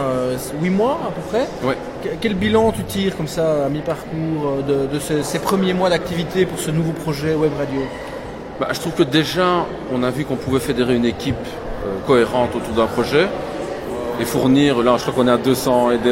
8 0.61 0.71
mois 0.71 0.99
à 1.09 1.11
peu 1.11 1.21
près. 1.31 1.47
Ouais. 1.67 1.77
Que- 2.03 2.09
Quel 2.21 2.35
bilan 2.35 2.73
tu 2.73 2.83
tires 2.85 3.17
comme 3.17 3.27
ça 3.29 3.67
à 3.67 3.69
mi-parcours 3.69 4.61
euh, 4.69 4.87
de, 4.87 4.95
de 4.95 4.99
ces, 5.01 5.23
ces 5.23 5.39
premiers 5.41 5.75
mois 5.75 5.91
d'activité 5.91 6.47
pour 6.47 6.59
ce 6.59 6.71
nouveau 6.71 6.93
projet 6.93 7.35
Web 7.35 7.53
Radio? 7.59 7.81
Bah, 8.61 8.69
je 8.73 8.79
trouve 8.81 8.93
que 8.93 9.03
déjà, 9.03 9.67
on 9.93 10.03
a 10.03 10.11
vu 10.11 10.25
qu'on 10.25 10.37
pouvait 10.37 10.61
fédérer 10.61 10.95
une 10.95 11.05
équipe 11.05 11.35
euh, 11.85 11.89
cohérente 12.07 12.55
autour 12.55 12.75
d'un 12.75 12.87
projet 12.87 13.27
et 14.21 14.25
fournir, 14.25 14.83
là, 14.83 14.97
je 14.99 15.03
crois 15.03 15.15
qu'on 15.15 15.27
est 15.29 15.33
à 15.33 15.39
200 15.39 15.91
et 15.93 15.99
des 15.99 16.09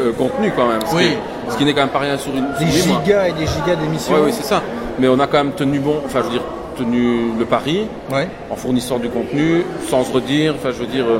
euh, 0.00 0.12
contenus 0.18 0.52
quand 0.56 0.66
même. 0.68 0.80
Ce 0.90 0.94
Oui. 0.96 1.08
qui 1.10 1.52
ce 1.52 1.56
qui 1.58 1.64
n'est 1.64 1.72
quand 1.74 1.80
même 1.82 1.90
pas 1.90 1.98
rien 2.00 2.16
sur 2.18 2.34
une. 2.34 2.46
Des 2.58 2.66
sur 2.70 2.84
huit 2.86 2.92
mois. 2.92 3.02
gigas 3.04 3.28
et 3.28 3.32
des 3.32 3.46
gigas 3.46 3.76
d'émissions 3.76 4.14
Ouais, 4.14 4.20
oui, 4.24 4.32
c'est 4.32 4.44
ça. 4.44 4.62
Mais 4.98 5.08
on 5.08 5.18
a 5.20 5.26
quand 5.26 5.38
même 5.38 5.52
tenu 5.52 5.78
bon, 5.78 5.96
enfin, 6.04 6.20
je 6.20 6.24
veux 6.26 6.30
dire, 6.32 6.42
tenu 6.76 7.32
le 7.38 7.44
pari 7.44 7.86
Ouais. 8.12 8.28
en 8.50 8.56
fournissant 8.56 8.98
du 8.98 9.08
contenu, 9.08 9.62
sans 9.88 10.04
se 10.04 10.12
redire. 10.12 10.54
Enfin, 10.56 10.70
je 10.72 10.80
veux 10.80 10.86
dire, 10.86 11.04
euh, 11.06 11.18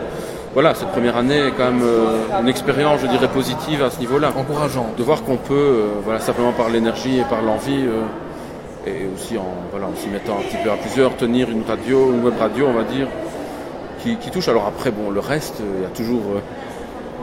voilà, 0.55 0.75
cette 0.75 0.89
première 0.89 1.17
année 1.17 1.39
est 1.49 1.51
quand 1.51 1.65
même 1.71 1.83
euh, 1.83 2.41
une 2.41 2.49
expérience, 2.49 3.01
je 3.03 3.07
dirais, 3.09 3.29
positive 3.29 3.83
à 3.83 3.91
ce 3.91 3.99
niveau-là. 3.99 4.33
encourageant. 4.37 4.87
De 4.97 5.03
voir 5.03 5.23
qu'on 5.25 5.37
peut, 5.37 5.53
euh, 5.55 5.87
voilà, 6.05 6.21
simplement 6.21 6.53
par 6.53 6.69
l'énergie 6.69 7.19
et 7.19 7.25
par 7.25 7.43
l'envie, 7.43 7.85
euh, 7.87 8.03
et 8.87 9.07
aussi 9.15 9.37
en, 9.37 9.47
voilà, 9.73 9.87
en 9.87 9.97
s'y 9.97 10.09
mettant 10.09 10.35
un 10.39 10.43
petit 10.43 10.57
peu 10.63 10.71
à 10.71 10.77
plusieurs, 10.77 11.17
tenir 11.17 11.51
une 11.51 11.63
radio, 11.67 12.13
une 12.13 12.23
web 12.25 12.35
radio, 12.39 12.67
on 12.69 12.73
va 12.73 12.85
dire, 12.85 13.09
qui, 14.01 14.17
qui 14.17 14.31
touche. 14.31 14.49
Alors 14.49 14.67
après, 14.67 14.91
bon, 14.93 15.11
le 15.11 15.21
reste, 15.21 15.57
il 15.77 15.83
y 15.83 15.87
a 15.87 15.89
toujours, 15.89 16.23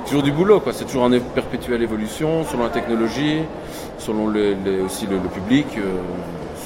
toujours 0.06 0.24
du 0.24 0.32
boulot, 0.34 0.60
quoi. 0.60 0.74
C'est 0.74 0.86
toujours 0.86 1.04
en 1.04 1.12
perpétuelle 1.34 1.82
évolution, 1.82 2.44
selon 2.52 2.63
la 2.63 2.70
technologie, 2.70 3.44
selon 3.98 4.30
les- 4.30 4.56
les- 4.56 4.82
aussi 4.82 5.06
le, 5.06 5.15
le 5.17 5.30
public, 5.30 5.67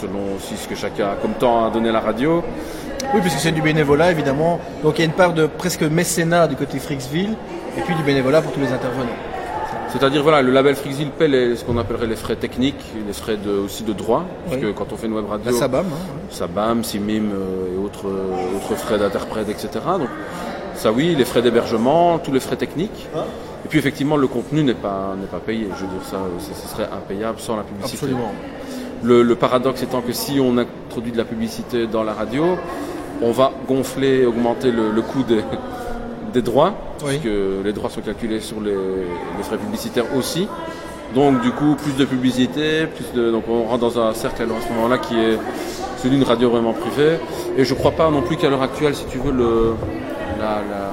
selon 0.02 0.36
aussi 0.38 0.56
ce 0.58 0.68
que 0.68 0.76
chacun 0.76 1.10
a 1.10 1.16
comme 1.22 1.34
temps 1.34 1.66
à 1.66 1.70
donner 1.70 1.90
à 1.90 1.94
la 1.94 2.00
radio. 2.00 2.44
Oui, 3.14 3.22
puisque 3.22 3.40
c'est 3.40 3.52
du 3.52 3.62
bénévolat 3.62 4.12
évidemment. 4.12 4.60
Donc 4.84 4.98
il 4.98 5.02
y 5.02 5.02
a 5.04 5.06
une 5.06 5.12
part 5.14 5.34
de 5.34 5.46
presque 5.48 5.84
mécénat 5.84 6.48
du 6.48 6.56
côté 6.56 6.80
Frixville, 6.80 7.36
et 7.78 7.82
puis 7.82 7.96
du 7.96 8.04
bénévolat 8.04 8.42
pour 8.42 8.52
tous 8.52 8.60
les 8.60 8.72
intervenants. 8.72 9.10
C'est-à-dire, 9.90 10.24
voilà, 10.24 10.42
le 10.42 10.52
label 10.52 10.76
Frixville 10.76 11.10
paie 11.12 11.30
les- 11.30 11.56
ce 11.56 11.64
qu'on 11.64 11.78
appellerait 11.78 12.08
les 12.08 12.18
frais 12.18 12.36
techniques, 12.36 12.84
les 13.08 13.14
frais 13.14 13.38
de, 13.38 13.52
aussi 13.52 13.84
de 13.84 13.94
droit, 13.94 14.26
parce 14.44 14.58
Oui. 14.58 14.62
que 14.64 14.72
quand 14.72 14.92
on 14.92 14.98
fait 14.98 15.08
une 15.08 15.14
web 15.14 15.26
radio, 15.30 15.52
La 15.54 15.58
SABAM. 15.58 15.86
hein. 15.86 15.98
Sabam, 16.30 16.84
Simim 16.84 17.30
euh, 17.34 17.74
et 17.74 17.78
autres, 17.82 18.08
euh, 18.08 18.58
autres 18.58 18.76
frais 18.76 18.98
d'interprète, 18.98 19.48
etc. 19.48 19.70
Donc, 19.98 20.10
ça 20.76 20.92
oui, 20.92 21.16
les 21.16 21.24
frais 21.24 21.42
d'hébergement, 21.42 22.18
tous 22.20 22.34
les 22.34 22.42
frais 22.42 22.58
techniques. 22.58 23.08
Et 23.64 23.68
puis 23.70 23.80
effectivement, 23.80 24.18
le 24.18 24.28
contenu 24.28 24.64
n'est 24.64 24.74
pas, 24.74 25.16
n'est 25.18 25.28
pas 25.28 25.40
payé. 25.40 25.70
Je 25.78 25.82
veux 25.86 25.88
dire, 25.92 26.04
ça, 26.06 26.18
euh, 26.18 26.40
ce 26.40 26.54
ce 26.54 26.68
serait 26.68 26.90
impayable 26.94 27.40
sans 27.40 27.56
la 27.56 27.64
publicité. 27.64 27.96
Absolument. 27.98 28.32
Le, 29.02 29.22
le 29.24 29.36
paradoxe 29.36 29.82
étant 29.82 30.02
que 30.02 30.12
si 30.12 30.40
on 30.42 30.58
introduit 30.58 31.14
de 31.14 31.18
la 31.18 31.24
publicité 31.26 31.88
dans 31.88 32.04
la 32.04 32.14
radio, 32.14 32.58
on 33.22 33.32
va 33.32 33.52
gonfler, 33.68 34.26
augmenter 34.26 34.72
le, 34.72 34.92
le 34.92 35.02
coût 35.02 35.24
des, 35.24 35.42
des 36.34 36.42
droits, 36.42 36.74
Oui. 37.04 37.18
puisque 37.20 37.34
les 37.64 37.74
droits 37.74 37.90
sont 37.90 38.02
calculés 38.02 38.40
sur 38.42 38.60
les, 38.62 38.72
les 38.74 39.44
frais 39.44 39.58
publicitaires 39.58 40.06
aussi. 40.18 40.48
Donc 41.14 41.42
du 41.42 41.52
coup, 41.52 41.76
plus 41.76 41.96
de 41.96 42.04
publicité, 42.06 42.88
plus 42.88 43.12
de, 43.14 43.32
donc 43.32 43.46
on 43.50 43.64
rentre 43.64 43.80
dans 43.90 44.00
un 44.00 44.14
cercle 44.14 44.42
alors, 44.44 44.58
à 44.58 44.62
ce 44.62 44.74
moment-là 44.74 44.98
qui 44.98 45.16
est 45.18 45.38
celui 45.98 46.18
d'une 46.18 46.26
radio 46.26 46.50
vraiment 46.50 46.74
privée. 46.74 47.18
Et 47.58 47.64
je 47.64 47.74
crois 47.74 47.92
pas 47.92 48.10
non 48.10 48.22
plus 48.22 48.36
qu'à 48.38 48.50
l'heure 48.50 48.62
actuelle, 48.64 48.96
si 48.96 49.06
tu 49.06 49.18
veux, 49.20 49.32
le, 49.32 49.76
la, 50.40 50.56
la, 50.70 50.92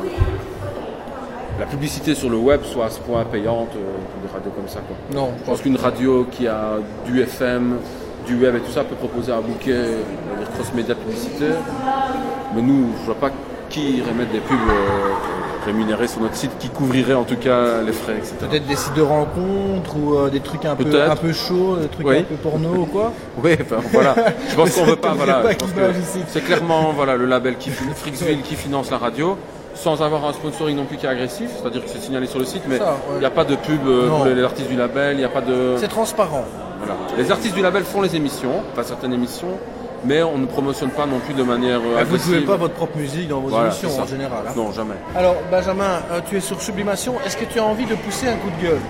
la 1.61 1.66
publicité 1.66 2.14
sur 2.14 2.30
le 2.30 2.37
web 2.37 2.61
soit 2.64 2.87
à 2.87 2.90
ce 2.90 3.00
point 3.00 3.24
payante 3.24 3.68
euh, 3.76 3.80
pour 4.12 4.22
des 4.28 4.32
radios 4.32 4.50
comme 4.52 4.68
ça. 4.68 4.80
Quoi. 4.87 4.96
Non, 5.14 5.30
Je 5.40 5.44
pense 5.44 5.61
qu'une 5.61 5.76
radio 5.76 6.26
qui 6.30 6.46
a 6.46 6.74
du 7.06 7.20
FM, 7.20 7.76
du 8.26 8.37
web 8.37 8.56
et 8.56 8.61
tout 8.61 8.72
ça 8.72 8.85
peut 8.85 8.94
proposer 8.94 9.32
un 9.32 9.40
bouquet 9.40 9.96
cross-média 10.54 10.94
publicitaire. 10.94 11.56
Mais 12.54 12.62
nous, 12.62 12.88
je 13.00 13.06
vois 13.06 13.14
pas 13.14 13.30
qui 13.68 13.98
irait 13.98 14.12
mettre 14.12 14.32
des 14.32 14.40
pubs 14.40 14.58
euh, 14.68 15.12
rémunérées 15.64 16.08
sur 16.08 16.20
notre 16.20 16.35
site, 16.35 16.50
qui 16.58 16.68
couvrirait 16.68 17.14
en 17.14 17.24
tout 17.24 17.37
cas 17.37 17.80
les 17.80 17.92
frais, 17.92 18.16
etc. 18.18 18.35
Peut-être 18.40 18.66
des 18.66 18.76
sites 18.76 18.94
de 18.94 19.02
rencontres 19.02 19.96
ou 19.96 20.14
euh, 20.14 20.28
des 20.28 20.40
trucs 20.40 20.64
un 20.66 20.76
peu, 20.76 21.02
un 21.02 21.16
peu 21.16 21.32
chauds, 21.32 21.76
des 21.76 21.88
trucs 21.88 22.06
Oui. 22.06 22.18
un 22.18 22.22
peu 22.24 22.35
porno 22.35 22.68
ou 22.82 22.87
quoi. 22.87 23.12
Oui, 23.42 23.56
enfin, 23.61 23.76
voilà. 23.92 24.14
Je 24.50 24.54
pense 24.54 24.74
qu'on 24.74 24.85
veut 24.85 24.96
pas. 24.96 25.14
Voilà. 25.16 25.42
C'est 26.28 26.44
clairement 26.44 26.92
voilà 26.94 27.16
le 27.16 27.26
label 27.26 27.56
qui 27.56 27.70
Frixville 27.70 28.42
qui 28.42 28.56
finance 28.56 28.90
la 28.90 28.98
radio, 28.98 29.37
sans 29.74 30.02
avoir 30.02 30.24
un 30.26 30.32
sponsoring 30.32 30.76
non 30.76 30.85
plus 30.85 30.96
qui 30.96 31.06
est 31.06 31.08
agressif. 31.08 31.50
C'est-à-dire 31.61 31.85
que 31.85 31.88
c'est 31.90 32.00
signalé 32.00 32.26
sur 32.26 32.38
le 32.38 32.44
site, 32.44 32.62
mais 32.68 32.78
il 33.14 33.18
n'y 33.20 33.24
a 33.24 33.30
pas 33.30 33.44
de 33.44 33.54
pub 33.56 33.87
euh, 33.87 34.08
pour 34.08 34.24
les 34.26 34.42
artistes 34.42 34.68
du 34.68 34.76
label. 34.76 35.14
Il 35.16 35.18
n'y 35.18 35.24
a 35.24 35.28
pas 35.28 35.40
de. 35.40 35.76
C'est 35.78 35.88
transparent. 35.88 36.44
Voilà. 36.85 36.97
Les 37.16 37.31
artistes 37.31 37.55
du 37.55 37.62
label 37.62 37.85
font 37.85 38.01
les 38.03 38.14
émissions, 38.16 38.62
pas 38.75 38.83
certaines 38.83 39.12
émissions, 39.12 39.59
mais 40.05 40.23
on 40.23 40.37
ne 40.38 40.47
promotionne 40.47 40.90
pas 40.90 41.07
non 41.07 41.21
plus 41.21 41.35
de 41.35 41.42
manière 41.45 41.79
euh, 41.81 42.03
Vous 42.05 42.16
ne 42.16 42.21
jouez 42.23 42.40
pas 42.40 42.57
votre 42.57 42.75
propre 42.75 42.97
musique 42.99 43.29
dans 43.29 43.40
vos 43.40 43.49
Voilà, 43.49 43.66
émissions 43.68 44.01
en 44.01 44.07
général. 44.07 44.45
hein. 44.49 44.53
Non, 44.57 44.73
jamais. 44.73 44.95
Alors 45.14 45.37
Benjamin, 45.51 46.01
euh, 46.11 46.21
tu 46.29 46.37
es 46.37 46.40
sur 46.40 46.61
Sublimation. 46.61 47.14
Est-ce 47.25 47.37
que 47.37 47.45
tu 47.45 47.59
as 47.61 47.64
envie 47.64 47.87
de 47.87 47.95
pousser 47.95 48.27
un 48.29 48.37
coup 48.37 48.51
de 48.61 48.66
gueule 48.66 48.81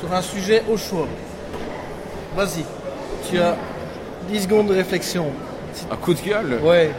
sur 0.00 0.12
un 0.12 0.22
sujet 0.22 0.62
au 0.72 0.76
choix? 0.76 1.08
Vas-y. 2.36 2.64
Tu 3.28 3.38
as 3.40 3.56
10 4.28 4.42
secondes 4.44 4.68
de 4.68 4.74
réflexion. 4.74 5.26
Un 5.90 5.96
coup 5.96 6.14
de 6.14 6.20
gueule? 6.20 6.60
Ouais. 6.62 6.90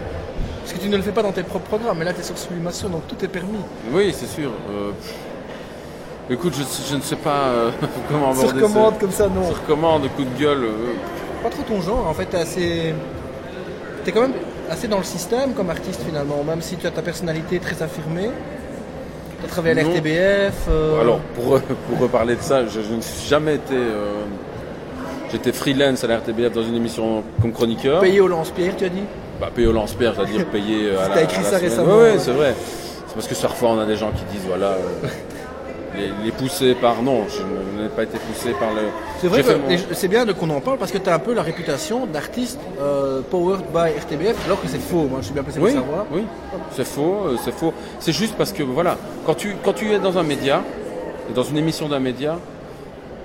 Parce 0.62 0.74
que 0.74 0.80
tu 0.80 0.90
ne 0.90 0.98
le 0.98 1.02
fais 1.04 1.12
pas 1.12 1.24
dans 1.24 1.32
tes 1.32 1.44
propres 1.44 1.68
programmes, 1.68 1.98
mais 2.00 2.06
là 2.06 2.14
tu 2.14 2.20
es 2.20 2.24
sur 2.24 2.38
Sublimation, 2.38 2.90
donc 2.90 3.08
tout 3.08 3.24
est 3.24 3.28
permis. 3.30 3.58
Oui, 3.92 4.14
c'est 4.18 4.28
sûr. 4.28 4.52
Euh. 4.70 4.92
Écoute, 6.30 6.54
je, 6.58 6.64
je 6.90 6.96
ne 6.96 7.02
sais 7.02 7.16
pas 7.18 7.48
euh, 7.48 7.72
comment 8.10 8.34
Sur 8.34 8.44
aborder 8.50 8.62
commande 8.62 8.94
ça. 8.94 9.00
comme 9.00 9.12
ça, 9.12 9.28
non. 9.28 9.48
Sur 9.48 9.66
commande, 9.66 10.04
coup 10.16 10.24
de 10.24 10.40
gueule. 10.42 10.64
euh, 10.64 10.94
Pas 11.44 11.50
trop 11.50 11.64
ton 11.64 11.82
genre, 11.82 12.08
en 12.08 12.14
fait, 12.14 12.26
t'es 12.26 12.38
assez. 12.38 12.94
T'es 14.06 14.12
quand 14.12 14.22
même 14.22 14.34
assez 14.70 14.88
dans 14.88 14.98
le 14.98 15.04
système 15.04 15.54
comme 15.54 15.70
artiste 15.70 16.02
finalement, 16.06 16.44
même 16.48 16.62
si 16.62 16.76
tu 16.78 16.88
as 16.88 16.92
ta 16.92 17.02
personnalité 17.02 17.60
très 17.60 17.82
affirmée. 17.84 18.30
Tu 19.40 19.46
as 19.46 19.50
travaillé 19.50 19.80
à 19.80 19.84
l'RTBF. 19.84 20.68
euh, 20.70 21.02
Alors, 21.02 21.20
pour, 21.36 21.60
pour 21.60 22.00
reparler 22.00 22.36
de 22.36 22.42
ça, 22.42 22.66
je, 22.66 22.80
je 22.82 22.94
ne 22.94 23.02
suis 23.02 23.28
jamais 23.28 23.56
été. 23.56 23.74
euh, 23.76 24.24
J'étais 25.32 25.52
freelance 25.54 26.04
à 26.04 26.08
la 26.08 26.18
RTBF 26.18 26.52
dans 26.54 26.64
une 26.64 26.76
émission 26.76 27.24
comme 27.42 27.52
chroniqueur. 27.54 28.02
Payé 28.02 28.20
au 28.22 28.28
lance-pierre, 28.28 28.76
tu 28.78 28.84
as 28.86 28.90
dit 28.90 29.04
Bah, 29.40 29.50
payé 29.54 29.68
au 29.68 29.72
lance-pierre, 29.72 30.14
c'est-à-dire 30.16 30.46
payé 30.48 30.92
à 30.98 31.08
T'as 31.08 31.16
la 31.16 31.22
écrit 31.24 31.38
à 31.38 31.42
la 31.42 31.44
ça 31.50 31.58
semaine. 31.58 31.70
récemment, 31.72 31.96
ouais, 31.98 32.12
ouais. 32.12 32.20
c'est 32.20 32.32
vrai. 32.32 32.54
C'est 33.08 33.14
parce 33.16 33.28
que 33.28 33.36
parfois 33.36 33.70
on 33.70 33.80
a 33.80 33.86
des 33.86 33.96
gens 33.96 34.12
qui 34.12 34.24
disent 34.34 34.46
voilà. 34.48 34.68
euh, 34.68 34.78
les, 35.96 36.10
les 36.26 36.32
pousser 36.32 36.74
par. 36.76 37.02
Non, 37.02 37.26
je 37.30 37.42
n'ai 37.82 37.90
pas 37.90 38.04
été 38.04 38.18
poussé 38.18 38.52
par 38.60 38.72
le. 38.74 38.82
C'est 39.20 39.28
vrai 39.28 39.44
que 39.44 39.52
mon- 39.54 39.78
c'est 39.94 40.08
bien 40.08 40.26
de- 40.26 40.34
qu'on 40.34 40.50
en 40.50 40.62
parle 40.62 40.78
parce 40.78 40.92
que 40.92 40.98
tu 40.98 41.10
as 41.10 41.14
un 41.16 41.20
peu 41.20 41.34
la 41.34 41.42
réputation 41.42 42.06
d'artiste 42.06 42.60
euh, 42.80 43.22
powered 43.30 43.62
by 43.74 43.98
RTBF, 44.00 44.46
alors 44.46 44.62
que 44.62 44.68
c'est 44.68 44.80
faux. 44.82 45.04
Moi, 45.10 45.20
je 45.20 45.26
suis 45.26 45.34
bien 45.34 45.44
placé 45.44 45.60
Oui, 45.60 45.72
pour 45.74 45.82
savoir. 45.82 46.06
oui, 46.12 46.24
c'est 46.76 46.86
faux, 46.88 47.18
euh, 47.26 47.36
c'est 47.44 47.54
faux. 47.54 47.74
C'est 48.00 48.14
juste 48.14 48.36
parce 48.38 48.52
que 48.54 48.64
voilà, 48.64 48.98
quand 49.26 49.34
tu 49.36 49.56
quand 49.64 49.74
tu 49.74 49.92
es 49.92 50.00
dans 50.00 50.18
un 50.18 50.24
média, 50.24 50.62
dans 51.36 51.44
une 51.44 51.58
émission 51.58 51.88
d'un 51.90 52.00
média, 52.00 52.38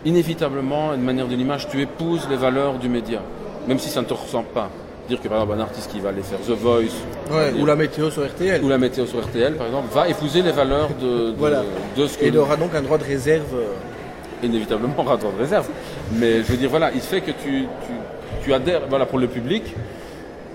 inévitablement, 0.04 0.92
de 0.92 0.96
manière 1.02 1.26
de 1.26 1.34
l'image, 1.34 1.68
tu 1.68 1.80
épouses 1.80 2.26
les 2.30 2.36
valeurs 2.36 2.74
du 2.78 2.88
média, 2.88 3.20
même 3.66 3.78
si 3.78 3.88
ça 3.88 4.00
ne 4.00 4.06
te 4.06 4.14
ressemble 4.14 4.46
pas. 4.48 4.70
Dire 5.08 5.20
que 5.20 5.28
par 5.28 5.40
exemple 5.40 5.58
un 5.60 5.62
artiste 5.62 5.90
qui 5.92 6.00
va 6.00 6.08
aller 6.08 6.22
faire 6.22 6.40
The 6.40 6.50
Voice 6.58 6.82
Ouais, 7.30 7.52
ou 7.60 7.64
la 7.64 7.76
météo 7.76 8.10
sur 8.10 8.26
RTL. 8.26 8.62
ou 8.64 8.68
la 8.68 8.78
météo 8.78 9.06
sur 9.06 9.22
RTL, 9.22 9.54
par 9.54 9.66
exemple, 9.68 9.88
va 9.94 10.08
épouser 10.08 10.42
les 10.42 10.50
valeurs 10.52 10.88
de, 11.00 11.30
de, 11.30 11.34
Voilà. 11.38 11.62
de 11.96 12.06
ce 12.06 12.18
que 12.18 12.24
Et 12.24 12.28
il 12.28 12.38
aura 12.38 12.56
donc 12.56 12.74
un 12.74 12.82
droit 12.82 12.98
de 12.98 13.04
réserve. 13.04 13.54
euh, 13.54 13.66
inévitablement 14.46 14.94
aura 14.98 15.16
droit 15.16 15.32
de 15.32 15.38
réserve. 15.38 15.66
Mais 16.12 16.38
je 16.38 16.42
veux 16.52 16.56
dire, 16.56 16.68
voilà, 16.70 16.90
il 16.92 17.00
fait 17.00 17.20
que 17.20 17.30
tu, 17.30 17.62
tu, 17.86 17.92
tu 18.42 18.52
adhères 18.52 18.82
voilà, 18.88 19.06
pour 19.06 19.18
le 19.18 19.28
public, 19.28 19.62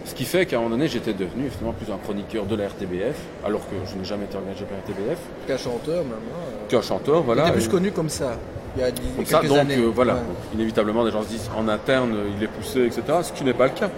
ce 0.05 0.13
qui 0.13 0.25
fait 0.25 0.45
qu'à 0.45 0.57
un 0.57 0.59
moment 0.59 0.71
donné, 0.75 0.87
j'étais 0.87 1.13
devenu 1.13 1.45
effectivement 1.45 1.73
plus 1.73 1.91
un 1.91 1.97
chroniqueur 1.97 2.45
de 2.45 2.55
la 2.55 2.67
RTBF, 2.67 3.15
alors 3.45 3.61
que 3.61 3.75
je 3.89 3.97
n'ai 3.97 4.03
jamais 4.05 4.25
été 4.25 4.35
engagé 4.37 4.65
par 4.65 4.77
la 4.77 4.83
RTBF, 4.83 5.19
qu'un 5.47 5.57
chanteur 5.57 6.03
maintenant. 6.03 6.41
Euh, 6.45 6.67
qu'un 6.69 6.81
chanteur, 6.81 7.21
voilà. 7.23 7.45
T'es 7.45 7.51
plus 7.53 7.67
connu 7.69 7.91
comme 7.91 8.09
ça. 8.09 8.35
Il 8.77 8.81
y 8.81 8.85
a 8.85 8.91
dix- 8.91 9.01
comme 9.15 9.25
quelques 9.25 9.41
ça, 9.43 9.47
donc 9.47 9.57
années. 9.57 9.77
euh, 9.77 9.91
voilà, 9.93 10.13
Ouais. 10.13 10.19
Donc, 10.19 10.37
inévitablement, 10.55 11.03
des 11.05 11.11
gens 11.11 11.23
se 11.23 11.27
disent 11.29 11.49
en 11.57 11.67
interne, 11.67 12.13
il 12.37 12.43
est 12.43 12.47
poussé, 12.47 12.85
etc., 12.85 13.01
ce 13.23 13.31
qui 13.33 13.43
n'est 13.43 13.53
pas 13.53 13.65
le 13.65 13.71
cas. 13.73 13.89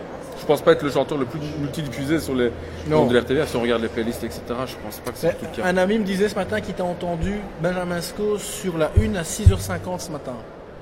Je 0.43 0.47
pense 0.47 0.61
pas 0.61 0.73
être 0.73 0.83
le 0.83 0.91
chanteur 0.91 1.17
le 1.17 1.23
plus 1.23 1.39
multidiffusé 1.57 2.19
sur 2.19 2.35
les 2.35 2.51
Non. 2.89 3.05
de 3.07 3.21
si 3.45 3.55
on 3.55 3.61
regarde 3.61 3.81
les 3.81 3.87
playlists, 3.87 4.25
etc., 4.25 4.41
je 4.67 4.75
pense 4.83 4.99
pas 4.99 5.11
que 5.11 5.17
c'est 5.17 5.29
tout 5.39 5.45
le 5.55 5.55
cas. 5.63 5.65
un 5.69 5.77
ami 5.77 5.97
me 5.99 6.03
disait 6.03 6.27
ce 6.27 6.35
matin 6.35 6.59
qu'il 6.59 6.73
t'a 6.73 6.83
entendu 6.83 7.35
Benjamin 7.61 8.01
Sco 8.01 8.37
sur 8.37 8.77
la 8.77 8.91
1 8.97 9.15
à 9.15 9.21
6h50 9.23 9.99
ce 9.99 10.11
matin. 10.11 10.33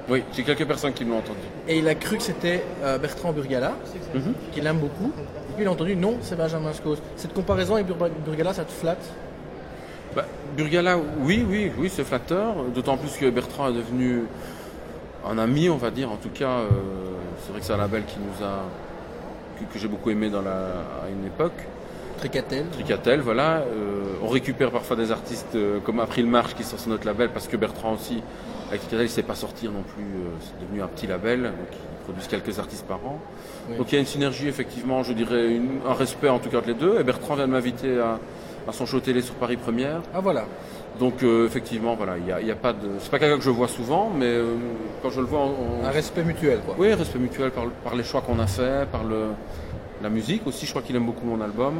Oui, 0.09 0.23
j'ai 0.33 0.41
quelques 0.41 0.65
personnes 0.65 0.93
qui 0.93 1.05
me 1.05 1.11
l'ont 1.11 1.19
entendu. 1.19 1.37
Et 1.67 1.77
il 1.77 1.87
a 1.87 1.93
cru 1.93 2.17
que 2.17 2.23
c'était 2.23 2.63
euh, 2.83 2.97
Bertrand 2.97 3.31
Burgala, 3.33 3.73
Mhm. 4.15 4.33
qu'il 4.51 4.65
aime 4.65 4.79
beaucoup. 4.79 5.11
Et 5.15 5.53
puis 5.53 5.63
il 5.63 5.67
a 5.67 5.71
entendu 5.71 5.95
non, 5.95 6.17
c'est 6.21 6.35
Benjamin 6.35 6.73
Sco. 6.73 6.95
Cette 7.15 7.33
comparaison 7.35 7.75
avec 7.75 7.85
Bur- 7.85 8.09
Burgala, 8.25 8.55
ça 8.55 8.63
te 8.63 8.71
flatte? 8.71 9.05
Bah, 10.15 10.25
Burgala, 10.57 10.97
oui, 11.19 11.45
oui, 11.47 11.71
oui, 11.77 11.91
c'est 11.93 12.03
flatteur. 12.03 12.55
D'autant 12.73 12.97
plus 12.97 13.11
que 13.15 13.29
Bertrand 13.29 13.69
est 13.69 13.73
devenu 13.73 14.23
un 15.29 15.37
ami, 15.37 15.69
on 15.69 15.77
va 15.77 15.91
dire. 15.91 16.11
En 16.11 16.17
tout 16.17 16.29
cas, 16.33 16.49
euh, 16.49 16.67
c'est 17.45 17.51
vrai 17.51 17.59
que 17.59 17.65
c'est 17.67 17.73
un 17.73 17.77
label 17.77 18.03
qui 18.05 18.17
nous 18.17 18.43
a, 18.43 18.63
que, 19.65 19.79
j'ai 19.79 19.87
beaucoup 19.87 20.09
aimé 20.09 20.29
dans 20.29 20.41
la, 20.41 20.51
à 21.05 21.09
une 21.09 21.25
époque. 21.25 21.53
Tricatel. 22.17 22.65
Tricatel, 22.71 23.19
voilà. 23.21 23.57
Euh, 23.61 24.03
on 24.21 24.27
récupère 24.27 24.69
parfois 24.71 24.95
des 24.95 25.11
artistes 25.11 25.55
euh, 25.55 25.79
comme 25.79 25.99
April 25.99 26.27
Marche 26.27 26.53
qui 26.53 26.63
sont 26.63 26.77
sur 26.77 26.89
notre 26.89 27.05
label 27.05 27.29
parce 27.29 27.47
que 27.47 27.57
Bertrand 27.57 27.93
aussi, 27.93 28.21
avec 28.69 28.81
Tricatel, 28.81 28.99
il 29.01 29.09
ne 29.09 29.15
sait 29.15 29.23
pas 29.23 29.33
sortir 29.35 29.71
non 29.71 29.81
plus. 29.81 30.03
euh, 30.03 30.29
c'est 30.39 30.63
devenu 30.63 30.83
un 30.83 30.87
petit 30.87 31.07
label, 31.07 31.41
donc 31.43 31.51
ils 31.71 32.03
produisent 32.03 32.27
quelques 32.27 32.59
artistes 32.59 32.85
par 32.85 32.97
an. 33.05 33.19
Oui. 33.69 33.77
Donc 33.77 33.91
il 33.91 33.95
y 33.95 33.97
a 33.97 34.01
une 34.01 34.05
synergie, 34.07 34.47
effectivement, 34.47 35.01
je 35.01 35.13
dirais, 35.13 35.49
une- 35.55 35.79
un 35.87 35.93
respect 35.95 36.29
en 36.29 36.37
tout 36.39 36.49
cas 36.49 36.59
entre 36.59 36.67
les 36.67 36.73
deux. 36.75 36.99
Et 36.99 37.03
Bertrand 37.03 37.33
vient 37.35 37.47
de 37.47 37.51
m'inviter 37.53 37.99
à, 37.99 38.19
à 38.67 38.71
son 38.71 38.85
show 38.85 38.99
télé 38.99 39.21
sur 39.23 39.33
Paris 39.35 39.57
Première. 39.57 40.01
Ah 40.13 40.19
voilà. 40.19 40.45
Donc 41.01 41.23
euh, 41.23 41.47
effectivement, 41.47 41.95
voilà, 41.95 42.13
il 42.19 42.27
y 42.27 42.31
a, 42.31 42.39
y 42.41 42.51
a 42.51 42.55
pas 42.55 42.73
de, 42.73 42.87
c'est 42.99 43.09
pas 43.09 43.17
quelqu'un 43.19 43.37
que 43.37 43.43
je 43.43 43.49
vois 43.49 43.67
souvent, 43.67 44.11
mais 44.15 44.27
euh, 44.27 44.53
quand 45.01 45.09
je 45.09 45.19
le 45.19 45.25
vois, 45.25 45.39
on, 45.41 45.83
Un 45.85 45.89
respect 45.89 46.23
mutuel 46.23 46.59
quoi. 46.65 46.75
oui, 46.77 46.93
respect 46.93 47.17
mutuel 47.19 47.49
par, 47.51 47.65
le- 47.65 47.71
par 47.83 47.95
les 47.95 48.03
choix 48.03 48.21
qu'on 48.21 48.37
a 48.39 48.45
fait, 48.47 48.87
par 48.91 49.03
le, 49.03 49.21
la 50.03 50.09
musique 50.09 50.45
aussi. 50.45 50.65
Je 50.67 50.69
crois 50.71 50.83
qu'il 50.83 50.95
aime 50.95 51.07
beaucoup 51.07 51.25
mon 51.25 51.41
album. 51.41 51.73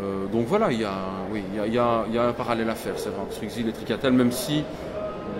Euh, 0.00 0.26
donc 0.32 0.46
voilà, 0.46 0.70
il 0.72 0.80
y 0.80 0.84
a, 0.84 0.94
oui, 1.32 1.42
il 1.52 1.56
y 1.58 1.60
a, 1.60 1.66
y 1.66 1.78
a- 1.78 2.04
il 2.08 2.14
y 2.14 2.18
a 2.18 2.22
un 2.28 2.32
parallèle 2.32 2.70
à 2.70 2.74
faire, 2.76 2.94
c'est 2.96 3.08
vrai, 3.10 3.18
entre 3.22 3.42
Exil 3.42 3.68
et 3.68 3.72
Tricatel, 3.72 4.12
même 4.12 4.30
si 4.32 4.62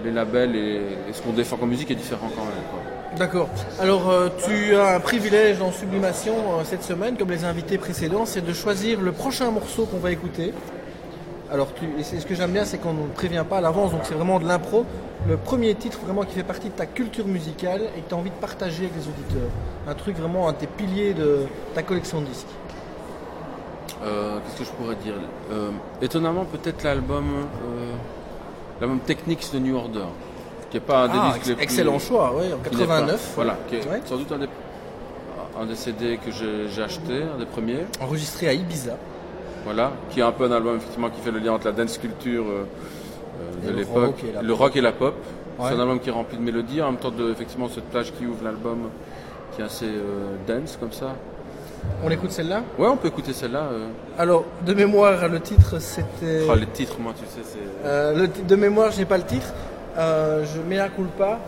les 0.05 0.11
labels 0.11 0.57
et, 0.57 0.81
et 1.09 1.13
ce 1.13 1.23
qu'on 1.23 1.33
défend 1.33 1.57
comme 1.59 1.69
musique 1.71 1.91
est 1.93 1.95
différent 2.05 2.29
quand 2.37 2.45
même. 2.45 2.65
quoi. 2.73 2.81
D'accord. 3.17 3.49
Alors, 3.79 4.11
euh, 4.11 4.29
tu 4.47 4.75
as 4.75 4.97
un 4.97 5.01
privilège 5.01 5.61
en 5.63 5.71
sublimation 5.71 6.35
euh, 6.35 6.63
cette 6.65 6.83
semaine, 6.83 7.17
comme 7.17 7.31
les 7.31 7.45
invités 7.45 7.79
précédents, 7.79 8.27
c'est 8.27 8.45
de 8.45 8.53
choisir 8.53 9.01
le 9.01 9.13
prochain 9.13 9.53
morceau 9.53 9.87
qu'on 9.87 9.99
va 9.99 10.11
écouter. 10.11 10.53
Alors, 11.53 11.69
c'est- 12.03 12.21
ce 12.21 12.25
que 12.27 12.35
j'aime 12.35 12.53
bien, 12.53 12.65
c'est 12.65 12.79
qu'on 12.79 12.95
ne 12.95 13.07
prévient 13.09 13.45
pas 13.49 13.59
à 13.59 13.61
l'avance, 13.61 13.93
donc 13.93 14.01
c'est 14.05 14.15
vraiment 14.15 14.41
de 14.41 14.47
l'impro. 14.49 14.87
Le 15.29 15.37
premier 15.37 15.75
titre 15.75 15.99
vraiment 16.05 16.23
qui 16.23 16.35
fait 16.35 16.43
partie 16.43 16.69
de 16.69 16.75
ta 16.75 16.87
culture 16.87 17.27
musicale 17.27 17.83
et 17.97 18.01
que 18.01 18.09
tu 18.09 18.15
as 18.15 18.17
envie 18.17 18.31
de 18.31 18.35
partager 18.37 18.85
avec 18.87 18.95
les 18.97 19.07
auditeurs. 19.07 19.51
Un 19.87 19.95
truc 19.95 20.17
vraiment, 20.17 20.49
un 20.49 20.53
de 20.53 20.57
tes 20.59 20.67
piliers 20.67 21.13
de 21.13 21.41
ta 21.75 21.83
collection 21.83 22.21
de 22.23 22.27
disques. 22.27 22.47
Euh, 24.03 24.39
Qu'est-ce 24.39 24.59
que 24.61 24.65
je 24.65 24.71
pourrais 24.83 24.97
dire? 24.97 25.15
Euh, 25.53 25.71
Étonnamment, 26.01 26.45
peut-être 26.45 26.83
l'album, 26.83 27.25
euh, 27.27 27.93
l'album 28.81 28.99
Technics 29.01 29.53
de 29.53 29.59
New 29.59 29.77
Order, 29.77 30.07
qui 30.71 30.79
est 30.79 30.81
pas 30.81 31.05
un 31.05 31.09
des 31.09 31.19
Ah, 31.21 31.33
disques 31.35 31.47
les 31.49 31.55
plus- 31.55 31.63
excellent 31.65 31.99
choix, 31.99 32.33
oui, 32.37 32.47
en 32.47 32.57
qui 32.69 32.77
n'est 32.77 32.87
pas- 32.87 32.95
89. 33.01 33.33
Voilà, 33.37 33.57
qui 33.69 33.77
est 33.77 33.87
Ouais. 33.89 34.01
sans 34.07 34.17
doute 34.17 34.33
un 34.33 34.39
des, 34.39 34.49
un 35.61 35.67
des 35.67 35.77
CD 35.77 36.17
que 36.25 36.33
j'ai 36.33 36.69
j'ai 36.69 36.83
acheté, 36.83 37.23
un 37.35 37.39
des 37.39 37.47
premiers. 37.47 37.85
Enregistré 38.01 38.49
à 38.49 38.55
Ibiza. 38.55 38.97
Voilà, 39.65 39.93
qui 40.11 40.21
est 40.21 40.23
un 40.25 40.33
peu 40.33 40.45
un 40.45 40.53
album 40.53 40.77
effectivement 40.77 41.09
qui 41.11 41.21
fait 41.21 41.31
le 41.31 41.39
lien 41.39 41.53
entre 41.53 41.67
la 41.67 41.73
dance 41.73 41.97
culture 41.99 42.45
euh, 42.49 42.65
euh, 43.41 43.67
de 43.67 43.71
le 43.71 43.77
l'époque, 43.79 44.23
le 44.43 44.53
rock 44.53 44.75
et 44.77 44.81
la 44.81 44.93
pop. 44.93 45.15
Ouais. 45.59 45.67
C'est 45.69 45.77
un 45.77 45.81
album 45.81 46.01
qui 46.01 46.09
est 46.09 46.13
rempli 46.13 46.37
de 46.37 46.43
mélodies, 46.43 46.83
en 46.83 46.91
même 46.93 47.01
temps 47.01 47.11
de 47.11 47.31
effectivement 47.31 47.69
cette 47.69 47.85
plage 47.85 48.13
qui 48.19 48.27
ouvre 48.27 48.43
l'album, 48.43 48.89
qui 49.55 49.63
est 49.63 49.65
assez 49.65 49.87
euh, 49.87 50.35
dance 50.49 50.77
comme 50.81 50.93
ça. 50.93 51.15
On 52.05 52.11
écoute 52.11 52.31
celle-là? 52.33 52.63
Ouais, 52.79 52.89
on 52.89 52.97
peut 52.97 53.09
écouter 53.09 53.33
celle-là. 53.33 53.65
euh. 53.73 53.87
Alors, 54.19 54.45
de 54.67 54.73
mémoire, 54.75 55.29
le 55.29 55.41
titre 55.41 55.81
c'était. 55.81 56.43
Oh, 56.49 56.55
les 56.55 56.67
titres, 56.67 56.97
moi, 56.99 57.13
tu 57.17 57.25
sais, 57.27 57.43
c'est. 57.45 58.15
Le 58.19 58.29
de 58.29 58.57
mémoire, 58.57 58.91
je 58.91 58.99
n'ai 58.99 59.05
pas 59.05 59.19
le 59.19 59.25
titre. 59.25 59.53
Je 59.97 60.61
mets 60.69 60.79
un 60.79 60.89
coup 60.89 61.05
pas, 61.19 61.39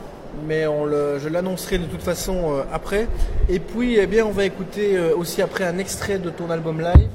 mais 0.46 0.66
on 0.66 0.84
le, 0.84 1.18
je 1.18 1.28
l'annoncerai 1.28 1.78
de 1.78 1.86
toute 1.86 2.02
façon 2.02 2.62
après. 2.72 3.08
Et 3.48 3.58
puis, 3.58 3.96
eh 3.98 4.06
bien, 4.06 4.24
on 4.26 4.32
va 4.32 4.44
écouter 4.44 4.98
aussi 5.16 5.40
après 5.40 5.64
un 5.64 5.78
extrait 5.78 6.18
de 6.18 6.30
ton 6.30 6.50
album 6.50 6.80
live. 6.80 7.08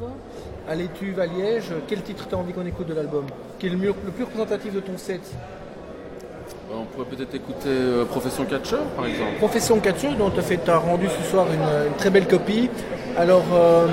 Allez, 0.70 0.88
tu 1.00 1.12
vas 1.14 1.24
à 1.24 1.26
Liège. 1.26 1.72
Quel 1.88 2.04
titre 2.04 2.28
tu 2.30 2.36
as 2.36 2.38
envie 2.38 2.54
qu'on 2.54 2.66
écoute 2.66 2.88
de 2.88 2.94
l'album? 2.94 3.26
Qui 3.58 3.66
est 3.66 3.70
le, 3.72 3.78
mieux- 3.78 3.94
le 4.06 4.12
plus 4.12 4.24
représentatif 4.26 4.72
de 4.72 4.80
ton 4.80 4.98
set? 4.98 5.22
On 6.72 6.84
pourrait 6.84 7.08
peut-être 7.10 7.34
écouter 7.34 7.70
euh, 7.70 8.06
Profession 8.06 8.46
Catcher, 8.46 8.78
par 8.96 9.08
exemple. 9.08 9.32
Profession 9.40 9.80
Catcher, 9.80 10.10
dont 10.16 10.30
tu 10.30 10.70
as 10.70 10.78
rendu 10.78 11.08
ce 11.08 11.32
soir 11.32 11.48
une, 11.52 11.88
une 11.88 11.96
très 11.98 12.12
belle 12.12 12.28
copie. 12.28 12.70
Alors 13.18 13.46
euh, 13.52 13.88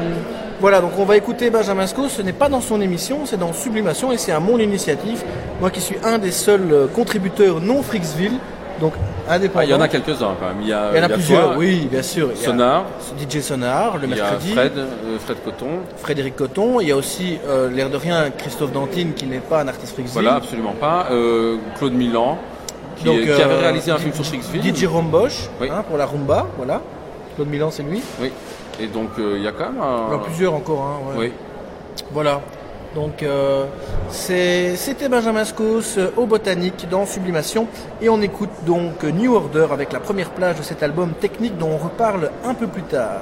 voilà, 0.61 0.83
donc 0.83 0.91
on 0.99 1.07
va 1.07 1.17
écouter 1.17 1.49
Benjamin 1.49 1.87
Sco. 1.87 2.09
Ce 2.09 2.21
n'est 2.21 2.35
pas 2.35 2.51
dans 2.51 2.61
son 2.61 2.83
émission, 2.83 3.25
c'est 3.25 3.39
dans 3.39 3.55
Sublimation 3.55 4.13
et 4.13 4.19
c'est 4.19 4.33
à 4.33 4.41
mon 4.41 4.59
initiative. 4.59 5.25
Moi 5.63 5.71
qui 5.71 5.81
suis 5.81 5.97
un 6.05 6.19
des 6.19 6.31
seuls 6.31 6.71
euh, 6.71 6.87
contributeurs 6.89 7.63
non 7.63 7.83
Frixville, 7.83 8.35
donc 8.81 8.93
Ah, 9.29 9.39
il 9.65 9.69
y 9.71 9.75
en 9.75 9.81
a 9.81 9.89
quelques-uns 9.89 10.35
quand 10.41 10.47
même. 10.49 10.63
Il 10.63 10.69
y, 10.69 10.73
a, 10.73 10.91
Il 10.93 10.97
y 10.97 11.01
en 11.01 11.03
a 11.03 11.07
il 11.07 11.11
y 11.11 11.15
plusieurs, 11.15 11.45
toi, 11.49 11.55
oui, 11.59 11.89
bien 11.91 12.03
sûr. 12.03 12.29
Il 12.35 12.41
y 12.41 12.43
a 12.45 12.47
Sonar, 12.47 12.85
DJ 13.19 13.41
Sonar, 13.41 13.99
le 13.99 14.05
il 14.05 14.11
y 14.11 14.13
a 14.13 14.17
mercredi. 14.25 14.53
Fred, 14.53 14.73
euh, 14.79 15.19
Fred 15.19 15.37
Coton. 15.45 15.69
Frédéric 15.97 16.37
Coton. 16.37 16.81
Il 16.81 16.89
y 16.89 16.93
a 16.93 16.97
aussi, 16.97 17.39
euh, 17.49 17.69
l'air 17.71 17.91
de 17.91 17.97
rien, 17.97 18.31
Christophe 18.31 18.73
Dantine 18.73 19.15
qui 19.15 19.27
n'est 19.27 19.39
pas 19.41 19.63
un 19.63 19.69
artiste 19.69 19.95
Frixville. 19.95 20.13
Voilà, 20.23 20.37
absolument 20.37 20.75
pas. 20.79 21.07
Euh, 21.11 21.57
Claude 21.79 21.95
Milan, 21.95 22.39
qui, 22.97 23.05
Donc, 23.07 23.19
est- 23.19 23.25
qui 23.35 23.43
avait 23.43 23.57
réalisé 23.59 23.91
un 23.91 23.99
film 23.99 24.13
sur 24.15 24.25
Shakespeare. 24.25 24.63
DJ 24.63 24.87
Rombosch, 24.87 25.49
Oui. 25.61 25.69
hein, 25.71 25.83
pour 25.89 25.99
la 25.99 26.07
rumba, 26.07 26.47
voilà. 26.57 26.81
Claude 27.35 27.49
Milan, 27.49 27.71
c'est 27.71 27.83
lui. 27.83 28.03
Oui. 28.21 28.31
Et 28.81 28.87
donc, 28.87 29.11
il 29.19 29.43
y 29.43 29.49
a 29.49 29.53
quand 29.53 29.65
même 29.65 29.75
Il 29.77 29.79
y 29.79 29.83
en 29.83 30.13
un. 30.13 30.15
a 30.15 30.19
plusieurs 30.25 30.55
encore. 30.55 30.83
Hein, 30.83 31.11
ouais. 31.11 31.27
Oui. 31.27 31.33
Voilà. 32.13 32.41
Donc 32.97 33.23
euh, 33.23 33.67
c'était 34.09 35.09
Benjamin 35.11 35.45
Scos 35.45 35.99
euh, 35.99 36.11
au 36.17 36.25
Botanique 36.25 36.89
dans 36.91 37.05
Sublimation 37.05 37.69
et 38.01 38.09
on 38.09 38.23
écoute 38.23 38.49
donc 38.65 39.05
New 39.05 39.35
Order 39.35 39.67
avec 39.71 39.93
la 39.93 40.01
première 40.01 40.31
plage 40.31 40.57
de 40.57 40.63
cet 40.63 40.83
album 40.83 41.13
technique 41.13 41.59
dont 41.59 41.73
on 41.73 41.77
reparle 41.77 42.31
un 42.43 42.55
peu 42.55 42.67
plus 42.67 42.85
tard. 42.85 43.21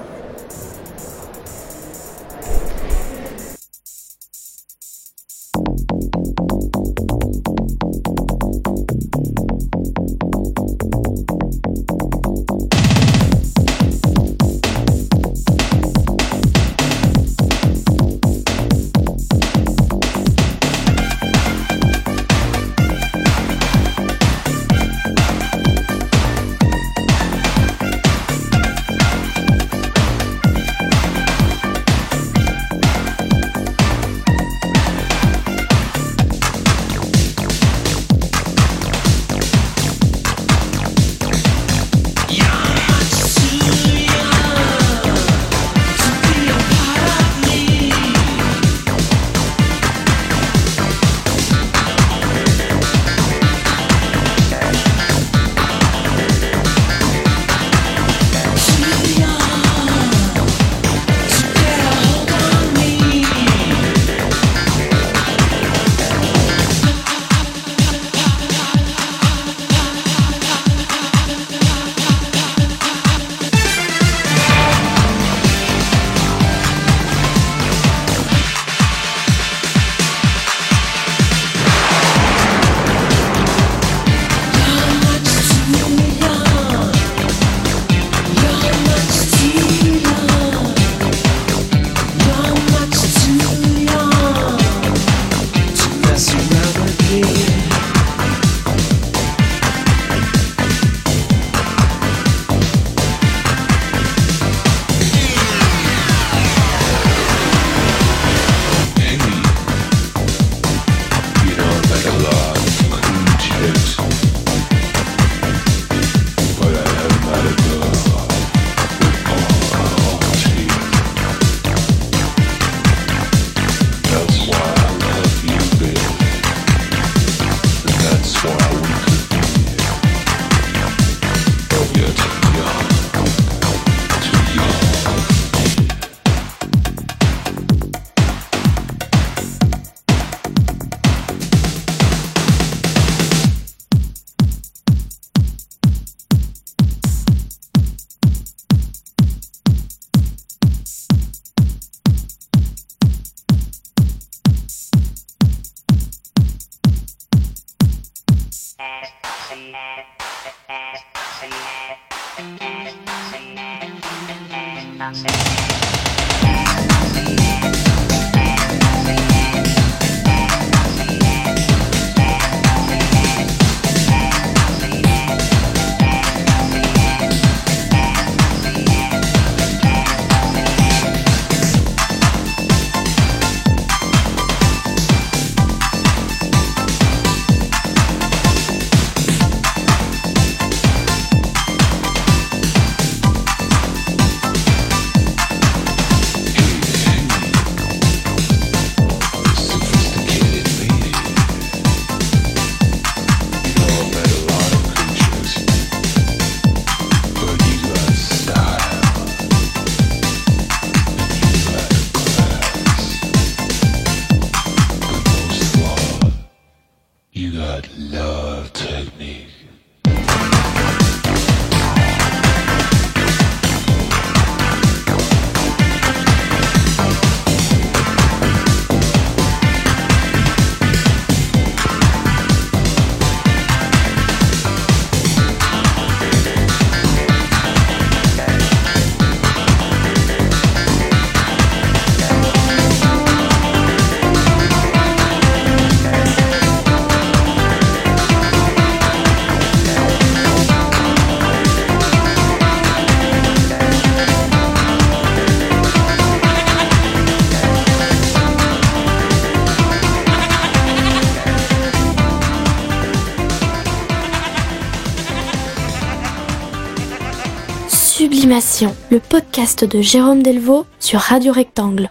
Le 268.47 269.21
podcast 269.21 269.87
de 269.87 270.03
Jérôme 270.03 270.43
Delvaux 270.43 270.85
sur 270.99 271.19
Radio 271.19 271.51
Rectangle. 271.51 272.11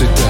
sit 0.00 0.16
down. 0.16 0.29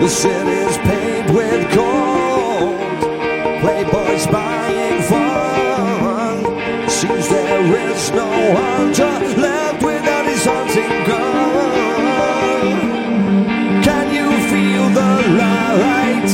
The 0.00 0.08
city's 0.08 0.76
paved 0.78 1.30
with 1.30 1.74
gold, 1.74 3.00
playboys 3.62 4.26
buying 4.30 5.02
fun. 5.02 6.90
Seems 6.90 7.28
there 7.28 7.90
is 7.90 8.10
no 8.10 8.28
hunter 8.54 9.18
left 9.40 9.82
without 9.82 10.26
his 10.26 10.44
hunting 10.44 11.04
gun. 11.06 11.34
Can 13.82 14.06
you 14.12 14.30
feel 14.50 14.88
the 15.00 15.12
light? 15.40 16.30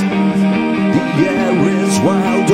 The 0.94 1.04
air 1.28 1.54
is 1.84 2.00
wide 2.00 2.48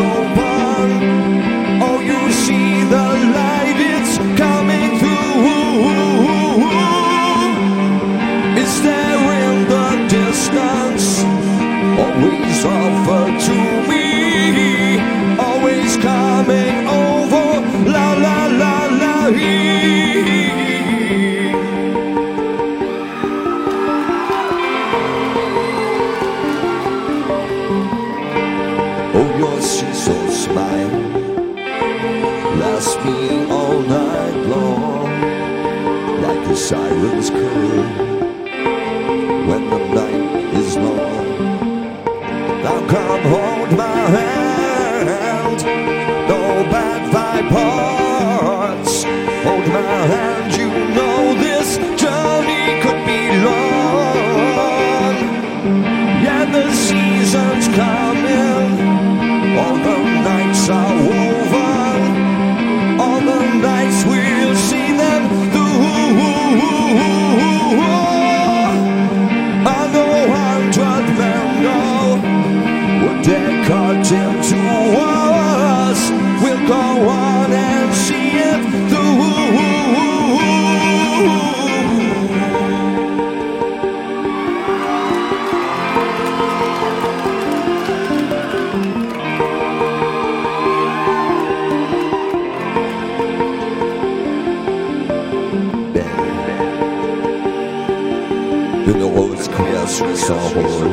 sound 100.27 100.55
hole, 100.55 100.89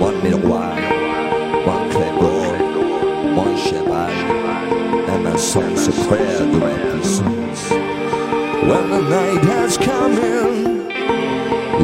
mon 0.00 0.14
miroir, 0.22 0.74
mon 1.66 1.82
clégo, 1.90 2.32
mon 3.34 3.54
cheval, 3.58 4.10
and 5.10 5.26
the 5.26 5.36
song's 5.36 5.86
a 5.88 5.92
prayer 6.08 6.38
to 6.38 6.46
my 6.46 6.78
puissance. 6.92 7.68
When 8.68 8.88
the 8.88 9.02
night 9.02 9.44
has 9.44 9.76
come 9.76 10.12
in, 10.12 10.90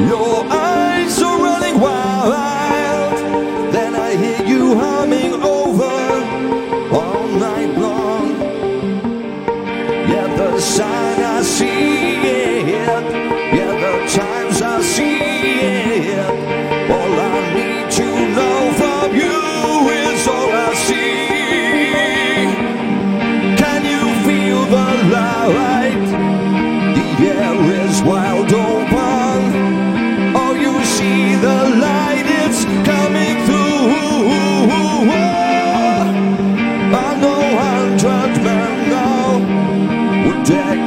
your 0.09 0.47
eyes 0.51 1.21
are 1.21 1.39
running 1.39 1.79
wild. 1.79 2.52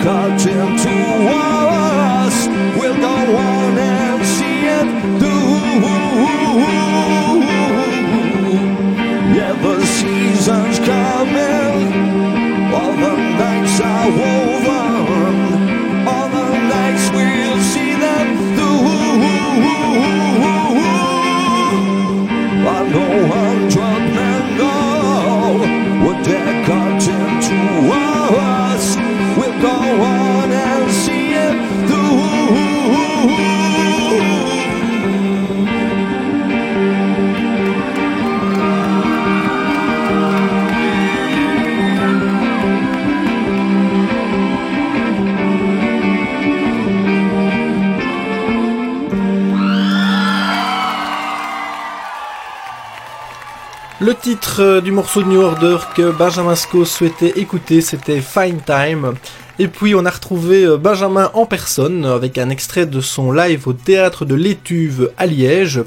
Cut 0.06 0.46
into 0.46 0.98
us. 1.34 2.48
We'll 2.78 3.00
go 3.02 3.16
on 3.38 3.76
and 3.76 4.24
see 4.36 4.62
it 4.80 4.88
through. 5.20 5.56
Yeah, 9.36 9.54
the 9.66 9.76
season's 9.98 10.78
coming. 10.92 11.94
All 12.76 12.94
the 13.04 13.14
nights 13.40 13.82
are 13.82 14.10
woven. 14.12 14.55
Le 54.06 54.14
titre 54.14 54.62
euh, 54.62 54.82
du 54.82 54.92
morceau 54.92 55.24
de 55.24 55.30
New 55.30 55.42
Order 55.42 55.78
que 55.96 56.12
Benjamin 56.12 56.56
Sco 56.56 56.86
souhaitait 56.86 57.40
écouter, 57.40 57.82
c'était 57.82 58.22
Fine 58.22 58.60
Time. 58.64 59.16
Et 59.58 59.68
puis 59.68 59.96
on 59.96 60.06
a 60.06 60.12
retrouvé 60.12 60.64
euh, 60.64 60.78
Benjamin 60.78 61.32
en 61.34 61.48
personne 61.48 62.06
avec 62.06 62.38
un 62.38 62.52
extrait 62.52 62.86
de 62.86 63.02
son 63.02 63.32
live 63.32 63.68
au 63.68 63.74
théâtre 63.74 64.24
de 64.24 64.36
l'Étuve 64.36 65.10
à 65.18 65.26
Liège. 65.26 65.82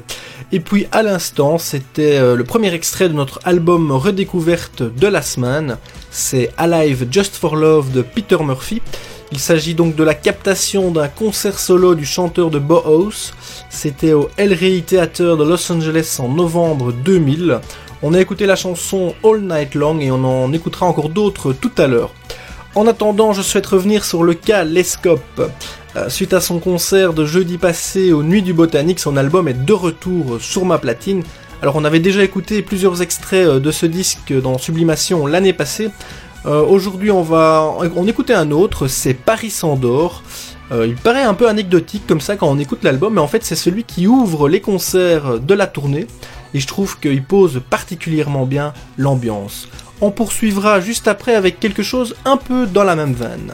Et 0.51 0.59
puis 0.59 0.85
à 0.91 1.01
l'instant, 1.01 1.57
c'était 1.57 2.17
euh, 2.17 2.35
le 2.35 2.43
premier 2.43 2.73
extrait 2.73 3.07
de 3.07 3.13
notre 3.13 3.39
album 3.45 3.89
redécouverte 3.89 4.83
de 4.83 5.07
la 5.07 5.21
semaine. 5.21 5.77
C'est 6.11 6.51
Alive 6.57 7.07
Just 7.09 7.37
for 7.37 7.55
Love 7.55 7.93
de 7.93 8.01
Peter 8.01 8.43
Murphy. 8.43 8.81
Il 9.31 9.39
s'agit 9.39 9.75
donc 9.75 9.95
de 9.95 10.03
la 10.03 10.15
captation 10.15 10.91
d'un 10.91 11.07
concert 11.07 11.57
solo 11.57 11.95
du 11.95 12.03
chanteur 12.03 12.49
de 12.49 12.59
Bauhaus. 12.59 13.31
C'était 13.69 14.11
au 14.11 14.29
El 14.35 14.53
Rey 14.53 14.83
Theater 14.85 15.37
de 15.37 15.43
Los 15.45 15.71
Angeles 15.71 16.17
en 16.19 16.27
novembre 16.27 16.91
2000. 16.91 17.61
On 18.01 18.13
a 18.13 18.21
écouté 18.21 18.45
la 18.45 18.55
chanson 18.55 19.13
All 19.25 19.41
Night 19.41 19.75
Long 19.75 19.99
et 19.99 20.09
on 20.09 20.23
en 20.23 20.53
écoutera 20.53 20.85
encore 20.85 21.09
d'autres 21.09 21.51
tout 21.51 21.71
à 21.77 21.87
l'heure. 21.87 22.13
En 22.73 22.87
attendant, 22.87 23.33
je 23.33 23.41
souhaite 23.41 23.65
revenir 23.65 24.05
sur 24.05 24.23
le 24.23 24.33
cas 24.35 24.63
Lescope. 24.63 25.51
Euh, 25.97 26.07
suite 26.07 26.33
à 26.33 26.39
son 26.39 26.59
concert 26.59 27.13
de 27.13 27.25
jeudi 27.25 27.57
passé 27.57 28.13
aux 28.13 28.23
Nuits 28.23 28.41
du 28.41 28.53
Botanique, 28.53 28.99
son 28.99 29.17
album 29.17 29.49
est 29.49 29.65
de 29.65 29.73
retour 29.73 30.37
sur 30.39 30.63
ma 30.63 30.77
platine 30.77 31.23
Alors 31.61 31.75
on 31.75 31.83
avait 31.83 31.99
déjà 31.99 32.23
écouté 32.23 32.61
plusieurs 32.61 33.01
extraits 33.01 33.47
euh, 33.47 33.59
de 33.59 33.71
ce 33.71 33.85
disque 33.85 34.31
dans 34.31 34.57
Sublimation 34.57 35.27
l'année 35.27 35.51
passée. 35.51 35.89
Euh, 36.45 36.61
Aujourd'hui 36.61 37.11
on 37.11 37.23
va 37.23 37.69
on 37.95 38.07
écouter 38.07 38.33
un 38.33 38.51
autre, 38.51 38.87
c'est 38.87 39.13
Paris 39.13 39.49
Sandor. 39.49 40.23
Il 40.71 40.93
paraît 40.97 41.23
un 41.23 41.33
peu 41.33 41.49
anecdotique 41.49 42.05
comme 42.07 42.21
ça 42.21 42.35
quand 42.35 42.47
on 42.47 42.59
écoute 42.59 42.83
l'album, 42.83 43.15
mais 43.15 43.21
en 43.21 43.27
fait 43.27 43.43
c'est 43.43 43.55
celui 43.55 43.83
qui 43.83 44.05
ouvre 44.05 44.47
les 44.47 44.61
concerts 44.61 45.39
de 45.39 45.55
la 45.55 45.65
tournée, 45.65 46.05
et 46.53 46.59
je 46.59 46.67
trouve 46.67 46.99
qu'il 46.99 47.23
pose 47.23 47.61
particulièrement 47.69 48.45
bien 48.45 48.73
l'ambiance. 48.97 49.67
On 50.01 50.11
poursuivra 50.11 50.79
juste 50.79 51.07
après 51.07 51.35
avec 51.35 51.59
quelque 51.59 51.83
chose 51.83 52.15
un 52.25 52.37
peu 52.37 52.65
dans 52.65 52.83
la 52.83 52.95
même 52.95 53.13
veine. 53.13 53.53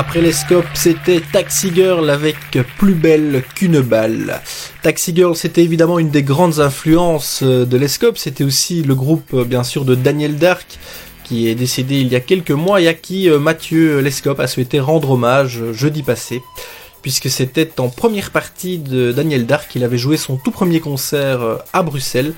Après 0.00 0.20
les 0.20 0.30
scopes, 0.30 0.64
c'était 0.74 1.20
Taxi 1.20 1.72
Girl 1.74 2.08
avec 2.08 2.36
Plus 2.78 2.94
belle 2.94 3.42
qu'une 3.56 3.80
balle. 3.80 4.40
Taxi 4.80 5.12
Girl, 5.12 5.34
c'était 5.34 5.64
évidemment 5.64 5.98
une 5.98 6.10
des 6.10 6.22
grandes 6.22 6.60
influences 6.60 7.40
euh, 7.42 7.66
de 7.66 7.76
l'Escope. 7.76 8.16
C'était 8.16 8.44
aussi 8.44 8.84
le 8.84 8.94
groupe, 8.94 9.34
euh, 9.34 9.42
bien 9.42 9.64
sûr, 9.64 9.84
de 9.84 9.96
Daniel 9.96 10.36
Dark, 10.36 10.78
qui 11.24 11.48
est 11.48 11.56
décédé 11.56 11.96
il 11.96 12.06
y 12.06 12.14
a 12.14 12.20
quelques 12.20 12.52
mois 12.52 12.80
et 12.80 12.86
à 12.86 12.94
qui 12.94 13.28
euh, 13.28 13.40
Mathieu 13.40 13.98
Lescope 13.98 14.38
a 14.38 14.46
souhaité 14.46 14.78
rendre 14.78 15.10
hommage 15.10 15.72
jeudi 15.72 16.04
passé. 16.04 16.42
Puisque 17.02 17.28
c'était 17.28 17.80
en 17.80 17.88
première 17.88 18.30
partie 18.30 18.78
de 18.78 19.10
Daniel 19.10 19.46
Dark 19.46 19.68
qu'il 19.68 19.82
avait 19.82 19.98
joué 19.98 20.16
son 20.16 20.36
tout 20.36 20.52
premier 20.52 20.78
concert 20.78 21.40
à 21.72 21.82
Bruxelles 21.82 22.34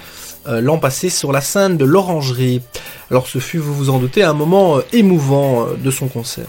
l'an 0.46 0.78
passé 0.78 1.10
sur 1.10 1.32
la 1.32 1.42
scène 1.42 1.76
de 1.76 1.84
l'Orangerie. 1.84 2.62
Alors 3.10 3.26
ce 3.26 3.38
fut, 3.38 3.58
vous 3.58 3.74
vous 3.74 3.90
en 3.90 3.98
doutez, 3.98 4.22
un 4.22 4.32
moment 4.32 4.78
émouvant 4.92 5.66
de 5.82 5.90
son 5.90 6.08
concert. 6.08 6.46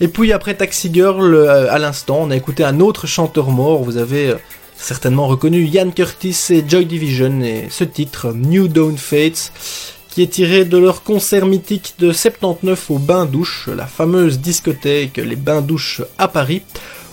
Et 0.00 0.08
puis 0.08 0.32
après 0.32 0.54
Taxi 0.54 0.90
Girl, 0.92 1.34
euh, 1.34 1.72
à 1.72 1.78
l'instant, 1.78 2.20
on 2.22 2.30
a 2.30 2.36
écouté 2.36 2.62
un 2.62 2.78
autre 2.78 3.06
chanteur 3.08 3.50
mort. 3.50 3.82
Vous 3.82 3.96
avez 3.96 4.30
euh, 4.30 4.36
certainement 4.76 5.26
reconnu 5.26 5.64
Ian 5.64 5.90
Curtis 5.90 6.36
et 6.50 6.64
Joy 6.66 6.86
Division 6.86 7.40
et 7.42 7.66
ce 7.68 7.82
titre, 7.82 8.32
New 8.32 8.68
Dawn 8.68 8.96
Fates, 8.96 9.52
qui 10.08 10.22
est 10.22 10.28
tiré 10.28 10.64
de 10.64 10.78
leur 10.78 11.02
concert 11.02 11.46
mythique 11.46 11.94
de 11.98 12.12
79 12.12 12.90
au 12.92 12.98
Bain 12.98 13.26
Douche, 13.26 13.68
la 13.76 13.86
fameuse 13.86 14.38
discothèque 14.38 15.16
Les 15.16 15.36
Bains 15.36 15.62
Douches 15.62 16.02
à 16.16 16.28
Paris. 16.28 16.62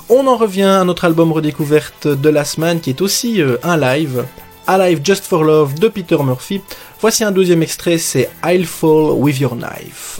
On 0.10 0.28
en 0.28 0.38
revient 0.38 0.64
à 0.64 0.84
notre 0.84 1.06
album 1.06 1.32
redécouverte 1.32 2.08
de 2.08 2.30
la 2.30 2.46
semaine 2.46 2.82
qui 2.82 2.92
est 2.92 3.02
aussi 3.02 3.42
euh, 3.42 3.58
un 3.64 3.78
live, 3.78 4.26
Alive 4.68 5.02
Just 5.04 5.26
for 5.26 5.44
Love 5.44 5.80
de 5.80 5.88
Peter 5.88 6.18
Murphy. 6.24 6.62
Voici 7.02 7.24
un 7.24 7.32
deuxième 7.32 7.64
extrait, 7.64 7.98
c'est 7.98 8.30
I'll 8.46 8.68
Fall 8.68 9.14
With 9.14 9.40
Your 9.40 9.56
Knife. 9.56 10.20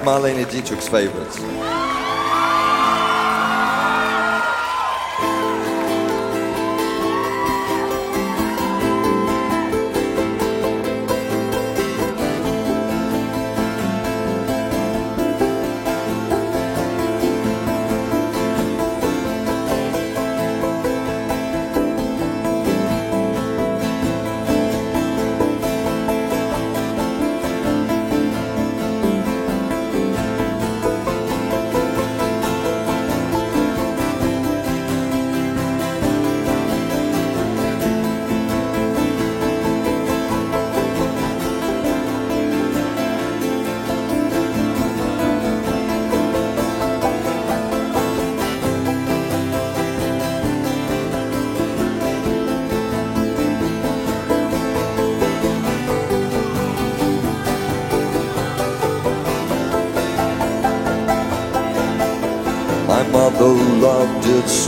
Of 0.00 0.06
Marlene 0.06 0.48
Dietrich's 0.50 0.88
favorites. 0.88 1.49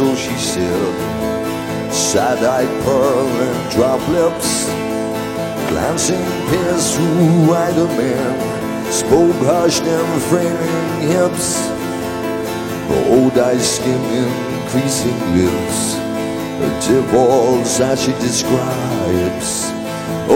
So 0.03 0.17
she 0.17 0.37
said. 0.37 1.93
Sad-eyed 1.93 2.73
pearl 2.85 3.29
and 3.47 3.73
drop 3.73 4.01
lips, 4.09 4.67
glancing 5.71 6.27
past 6.51 6.97
through 6.97 7.49
wider 7.49 7.87
men, 7.99 8.33
spoke 8.91 9.37
hushed 9.47 9.85
and 9.85 10.23
framing 10.31 11.09
hips, 11.13 11.49
old 13.11 13.37
eyes 13.39 13.77
skimming 13.77 14.33
increasing 14.55 15.21
lips, 15.37 15.81
a 16.67 16.71
divorce 16.89 17.81
as 17.81 18.03
she 18.03 18.13
describes, 18.27 19.71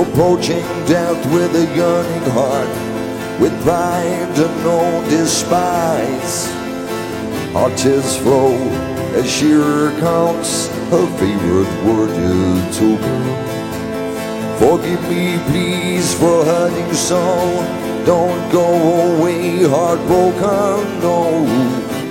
approaching 0.03 0.67
death 0.87 1.21
with 1.33 1.53
a 1.63 1.67
yearning 1.75 2.31
heart, 2.37 2.75
with 3.41 3.55
pride 3.63 4.39
and 4.45 4.57
no 4.65 4.81
despise. 5.11 6.55
Tears 7.77 8.17
flow 8.19 8.96
as 9.17 9.31
she 9.31 9.53
recounts 9.55 10.69
her 10.91 11.07
favorite 11.17 11.73
word 11.85 12.11
to 12.75 12.97
her. 12.97 13.47
Forgive 14.59 15.03
me, 15.09 15.39
please, 15.49 16.13
for 16.15 16.45
hurting 16.45 16.93
so. 16.93 17.25
Don't 18.05 18.53
go 18.53 18.69
away 19.17 19.63
heartbroken, 19.63 21.01
no. 21.01 21.47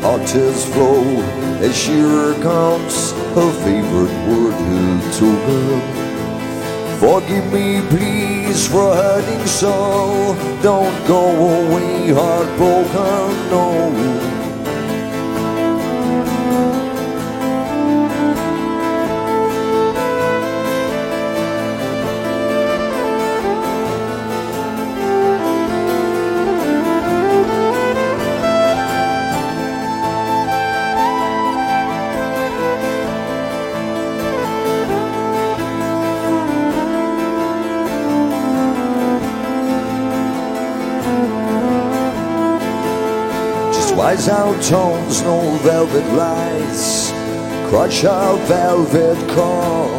Her 0.01 0.25
tears 0.25 0.65
flow 0.73 1.03
as 1.61 1.77
she 1.77 1.99
recounts 2.01 3.11
her 3.37 3.51
favorite 3.63 4.15
word 4.27 4.57
to 5.19 5.27
her. 5.47 5.71
Forgive 6.99 7.53
me, 7.53 7.81
please, 7.89 8.67
for 8.67 8.95
hurting 8.95 9.45
so. 9.45 10.35
Don't 10.63 11.07
go 11.07 11.21
away 11.61 12.09
heartbroken, 12.09 13.49
no. 13.51 14.24
Wise 44.15 44.29
out 44.29 44.63
tones, 44.63 45.21
no 45.23 45.41
velvet 45.57 46.05
lies. 46.13 47.11
Crush 47.67 48.05
our 48.05 48.37
velvet 48.47 49.17
call. 49.35 49.89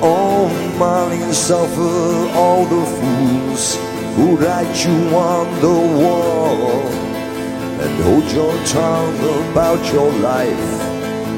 Oh, 0.00 0.48
Molly, 0.78 1.30
suffer 1.30 2.38
all 2.38 2.64
the 2.64 2.86
fools 2.96 3.76
who 4.16 4.36
write 4.36 4.74
you 4.86 5.14
on 5.14 5.60
the 5.60 5.78
wall. 6.00 6.86
And 7.82 8.02
hold 8.04 8.32
your 8.32 8.56
tongue 8.64 9.50
about 9.50 9.92
your 9.92 10.10
life. 10.20 10.70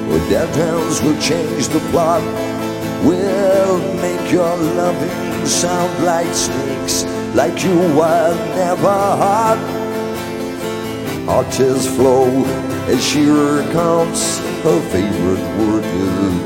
Or 0.09 0.20
dead 0.30 0.54
hands 0.54 1.02
will 1.02 1.20
change 1.20 1.66
the 1.66 1.80
plot. 1.90 2.22
Will 3.04 3.78
make 4.00 4.30
your 4.30 4.57
loving 4.78 5.44
sound 5.44 6.04
like 6.04 6.32
snakes, 6.32 7.02
like 7.34 7.64
you 7.64 7.76
were 7.98 8.32
never 8.54 8.96
hot. 9.22 9.75
Tears 11.26 11.86
flow 11.96 12.44
as 12.86 13.02
she 13.04 13.24
recounts 13.26 14.38
her 14.62 14.80
favorite 14.90 15.42
word 15.58 15.84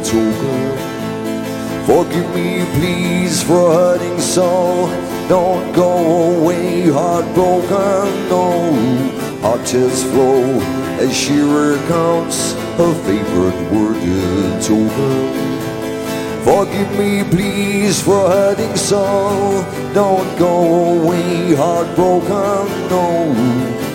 to 0.04 0.20
her. 0.40 1.84
Forgive 1.86 2.34
me, 2.34 2.64
please, 2.74 3.42
for 3.42 3.72
hurting 3.72 4.20
so. 4.20 4.88
Don't 5.28 5.72
go 5.72 6.38
away 6.38 6.88
heartbroken, 6.88 8.28
no. 8.28 9.60
Tears 9.64 10.02
flow 10.04 10.44
as 10.98 11.16
she 11.16 11.38
recounts 11.40 12.52
her 12.78 12.94
favorite 13.04 13.60
word 13.72 14.00
to 14.62 14.88
her. 14.88 15.20
Forgive 16.44 16.90
me, 16.98 17.24
please, 17.24 18.00
for 18.00 18.28
hurting 18.28 18.76
so. 18.76 19.64
Don't 19.92 20.38
go 20.38 21.02
away 21.02 21.54
heartbroken, 21.54 22.88
no. 22.88 23.89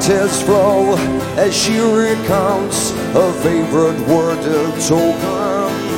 Tears 0.00 0.42
flow 0.42 0.96
as 1.36 1.54
she 1.54 1.78
recounts 1.78 2.90
her 3.12 3.32
favorite 3.42 4.00
word 4.08 4.40
to 4.42 4.88
token. 4.88 5.94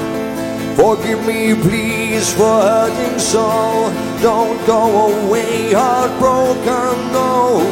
Forgive 0.77 1.27
me, 1.27 1.55
please, 1.55 2.33
for 2.35 2.61
hurting 2.61 3.19
so. 3.19 3.91
Don't 4.21 4.59
go 4.67 5.09
away 5.09 5.73
heartbroken, 5.73 7.13
no. 7.13 7.63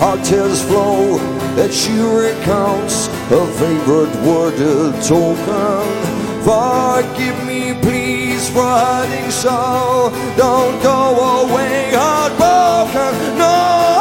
Our 0.00 0.16
tears 0.24 0.62
flow 0.62 1.18
as 1.56 1.74
she 1.74 1.98
recounts 1.98 3.06
her 3.30 3.46
favorite 3.58 4.14
word 4.26 4.56
to 4.56 4.92
token. 5.02 6.12
Forgive 6.44 7.46
me, 7.46 7.72
please, 7.80 8.50
for 8.50 8.62
hurting 8.62 9.30
so. 9.30 10.12
Don't 10.36 10.82
go 10.82 11.46
away 11.46 11.90
heartbroken, 11.94 13.38
no. 13.38 13.91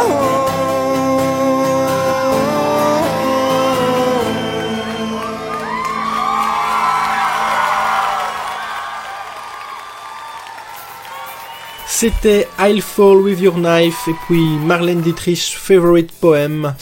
C'était 11.93 12.47
I'll 12.57 12.81
Fall 12.81 13.17
With 13.17 13.41
Your 13.41 13.55
Knife 13.55 14.07
et 14.07 14.15
puis 14.25 14.41
Marlène 14.65 15.01
Dietrich 15.01 15.55
Favorite 15.55 16.11
Poem. 16.19 16.73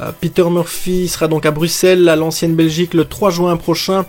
Euh, 0.00 0.10
Peter 0.20 0.44
Murphy 0.50 1.08
sera 1.08 1.26
donc 1.26 1.46
à 1.46 1.52
Bruxelles, 1.52 2.06
à 2.08 2.16
l'ancienne 2.16 2.54
Belgique, 2.54 2.92
le 2.92 3.06
3 3.06 3.30
juin 3.30 3.56
prochain. 3.56 4.04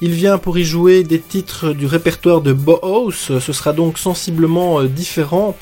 Il 0.00 0.10
vient 0.10 0.38
pour 0.38 0.56
y 0.56 0.64
jouer 0.64 1.02
des 1.02 1.18
titres 1.18 1.72
du 1.72 1.86
répertoire 1.86 2.42
de 2.42 2.52
Bauhaus. 2.52 3.10
Ce 3.10 3.52
sera 3.52 3.72
donc 3.72 3.98
sensiblement 3.98 4.82
euh, 4.82 4.86
différent. 4.86 5.56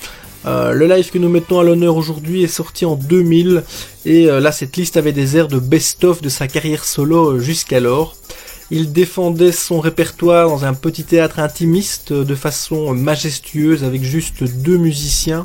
Euh, 0.44 0.72
le 0.72 0.86
live 0.86 1.10
que 1.10 1.18
nous 1.18 1.30
mettons 1.30 1.60
à 1.60 1.62
l'honneur 1.62 1.96
aujourd'hui 1.96 2.42
est 2.42 2.48
sorti 2.48 2.84
en 2.84 2.96
2000 2.96 3.62
et 4.04 4.26
là 4.26 4.50
cette 4.50 4.76
liste 4.76 4.96
avait 4.96 5.12
des 5.12 5.36
airs 5.36 5.46
de 5.46 5.60
best-of 5.60 6.20
de 6.20 6.28
sa 6.28 6.48
carrière 6.48 6.84
solo 6.84 7.38
jusqu'alors. 7.38 8.16
Il 8.74 8.90
défendait 8.90 9.52
son 9.52 9.80
répertoire 9.80 10.48
dans 10.48 10.64
un 10.64 10.72
petit 10.72 11.04
théâtre 11.04 11.40
intimiste 11.40 12.14
de 12.14 12.34
façon 12.34 12.94
majestueuse 12.94 13.84
avec 13.84 14.02
juste 14.02 14.44
deux 14.44 14.78
musiciens, 14.78 15.42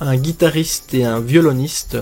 un 0.00 0.16
guitariste 0.16 0.92
et 0.92 1.02
un 1.02 1.18
violoniste, 1.18 1.96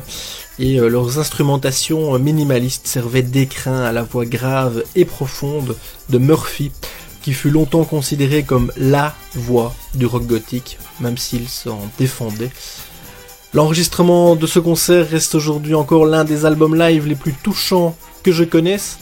et 0.59 0.81
euh, 0.81 0.89
leurs 0.89 1.21
instrumentations 1.21 2.19
minimalistes 2.19 2.89
servaient 2.89 3.23
d'écrin 3.23 3.85
à 3.85 3.93
la 3.93 4.03
voix 4.03 4.27
grave 4.27 4.83
et 4.97 5.05
profonde 5.05 5.77
de 6.11 6.19
Murphy, 6.19 6.73
qui 7.23 7.33
fut 7.33 7.51
longtemps 7.51 7.85
considéré 7.85 8.43
comme 8.43 8.73
LA 8.77 9.15
voix 9.37 9.73
du 9.95 10.05
rock 10.05 10.27
gothique, 10.27 10.79
même 10.99 11.17
s'il 11.17 11.49
s'en 11.49 11.79
défendait. 11.97 12.51
L'enregistrement 13.55 14.35
de 14.35 14.49
ce 14.49 14.59
concert 14.59 15.09
reste 15.09 15.37
aujourd'hui 15.37 15.75
encore 15.75 16.07
l'un 16.07 16.25
des 16.25 16.45
albums 16.45 16.75
live 16.75 17.07
les 17.07 17.15
plus 17.15 17.35
touchants 17.35 17.97
que 18.25 18.33
je 18.33 18.43
connaisse. 18.43 18.99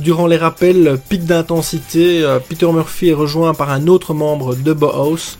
Durant 0.00 0.28
les 0.28 0.36
rappels, 0.36 0.98
pic 1.08 1.24
d'intensité, 1.24 2.22
euh, 2.22 2.38
Peter 2.38 2.70
Murphy 2.70 3.08
est 3.08 3.14
rejoint 3.14 3.52
par 3.52 3.70
un 3.70 3.88
autre 3.88 4.14
membre 4.14 4.54
de 4.54 4.72
Bauhaus, 4.72 5.36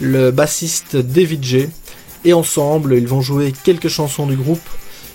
le 0.00 0.30
bassiste 0.30 0.96
David 0.96 1.44
J. 1.44 1.68
Et 2.24 2.32
ensemble, 2.32 2.94
ils 2.94 3.06
vont 3.06 3.20
jouer 3.20 3.52
quelques 3.64 3.88
chansons 3.88 4.26
du 4.26 4.36
groupe, 4.36 4.66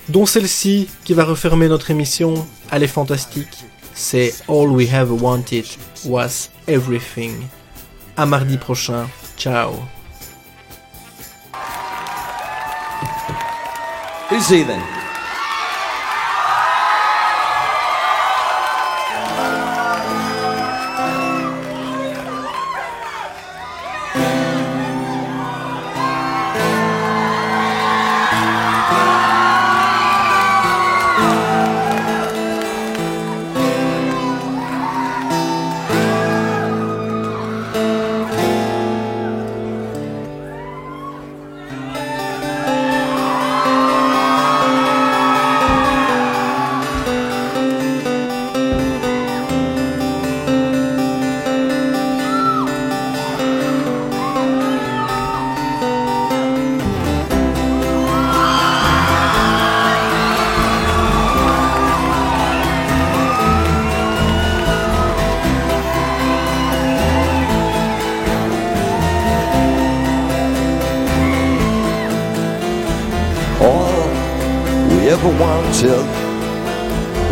dont 0.10 0.28
celle-ci 0.28 0.88
qui 1.04 1.14
va 1.14 1.24
refermer 1.24 1.68
notre 1.68 1.90
émission. 1.90 2.46
Elle 2.72 2.84
est 2.84 2.88
fantastique. 2.88 3.66
C'est 3.96 4.34
All 4.48 4.70
We 4.70 4.94
Have 4.94 5.12
Wanted 5.12 5.66
Was 6.06 6.50
Everything. 6.68 7.34
À 8.16 8.28
mardi 8.28 8.58
prochain. 8.58 9.08
Ciao. 9.38 9.72
Then? 14.30 15.03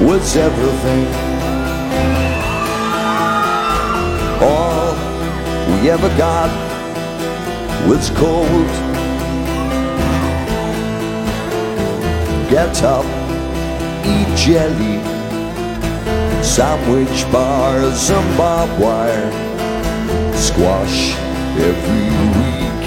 Was 0.04 0.36
everything. 0.36 1.06
All 4.42 4.96
we 5.68 5.90
ever 5.92 6.10
got 6.18 6.50
was 7.88 8.10
cold. 8.12 8.68
Get 12.50 12.84
up, 12.84 13.06
eat 14.04 14.36
jelly, 14.36 14.98
sandwich 16.44 17.32
bars 17.32 18.10
and 18.10 18.38
barbed 18.38 18.82
wire. 18.82 19.32
Squash 20.36 21.14
every 21.58 22.10
week 22.38 22.86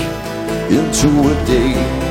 into 0.78 1.08
a 1.30 1.46
day. 1.46 2.03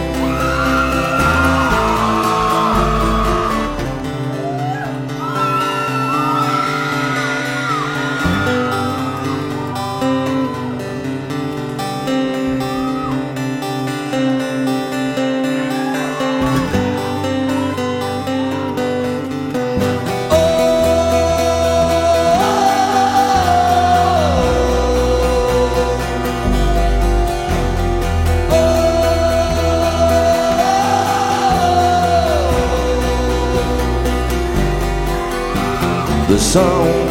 Sound 36.54 37.10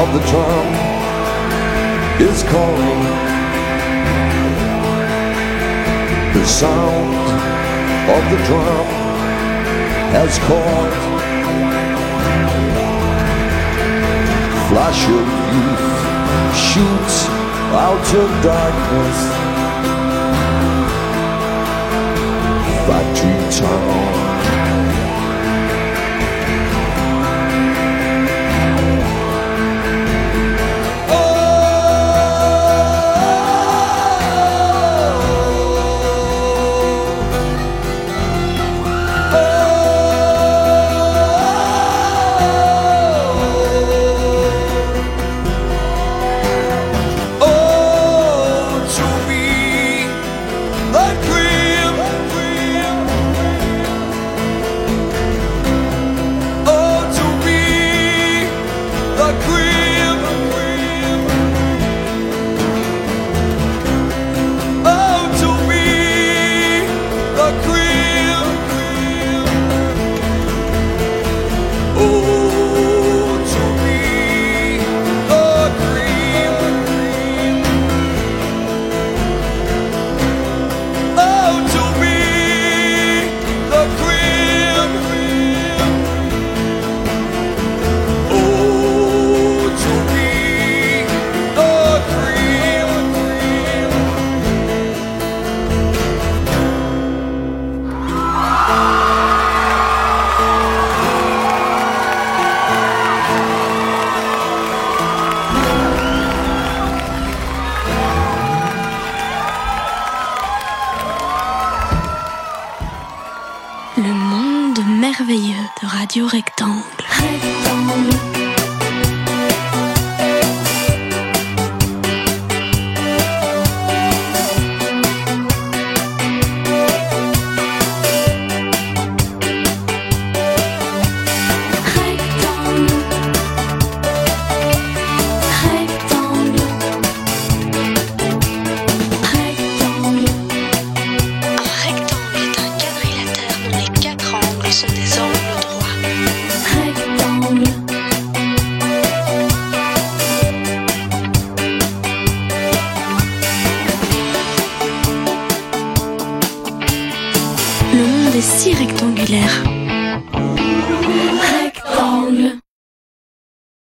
of 0.00 0.08
the 0.14 0.22
drum 0.30 0.68
is 2.28 2.42
calling. 2.44 3.02
The 6.32 6.46
sound 6.46 7.12
of 8.16 8.22
the 8.32 8.40
drum 8.48 8.86
has 10.16 10.38
called. 10.48 10.94
Flash 14.68 15.02
of 15.18 15.26
youth 15.56 15.88
shoots 16.68 17.16
out 17.86 18.08
of 18.22 18.28
darkness. 18.42 19.18
Factory 22.86 23.60
town. 23.60 24.19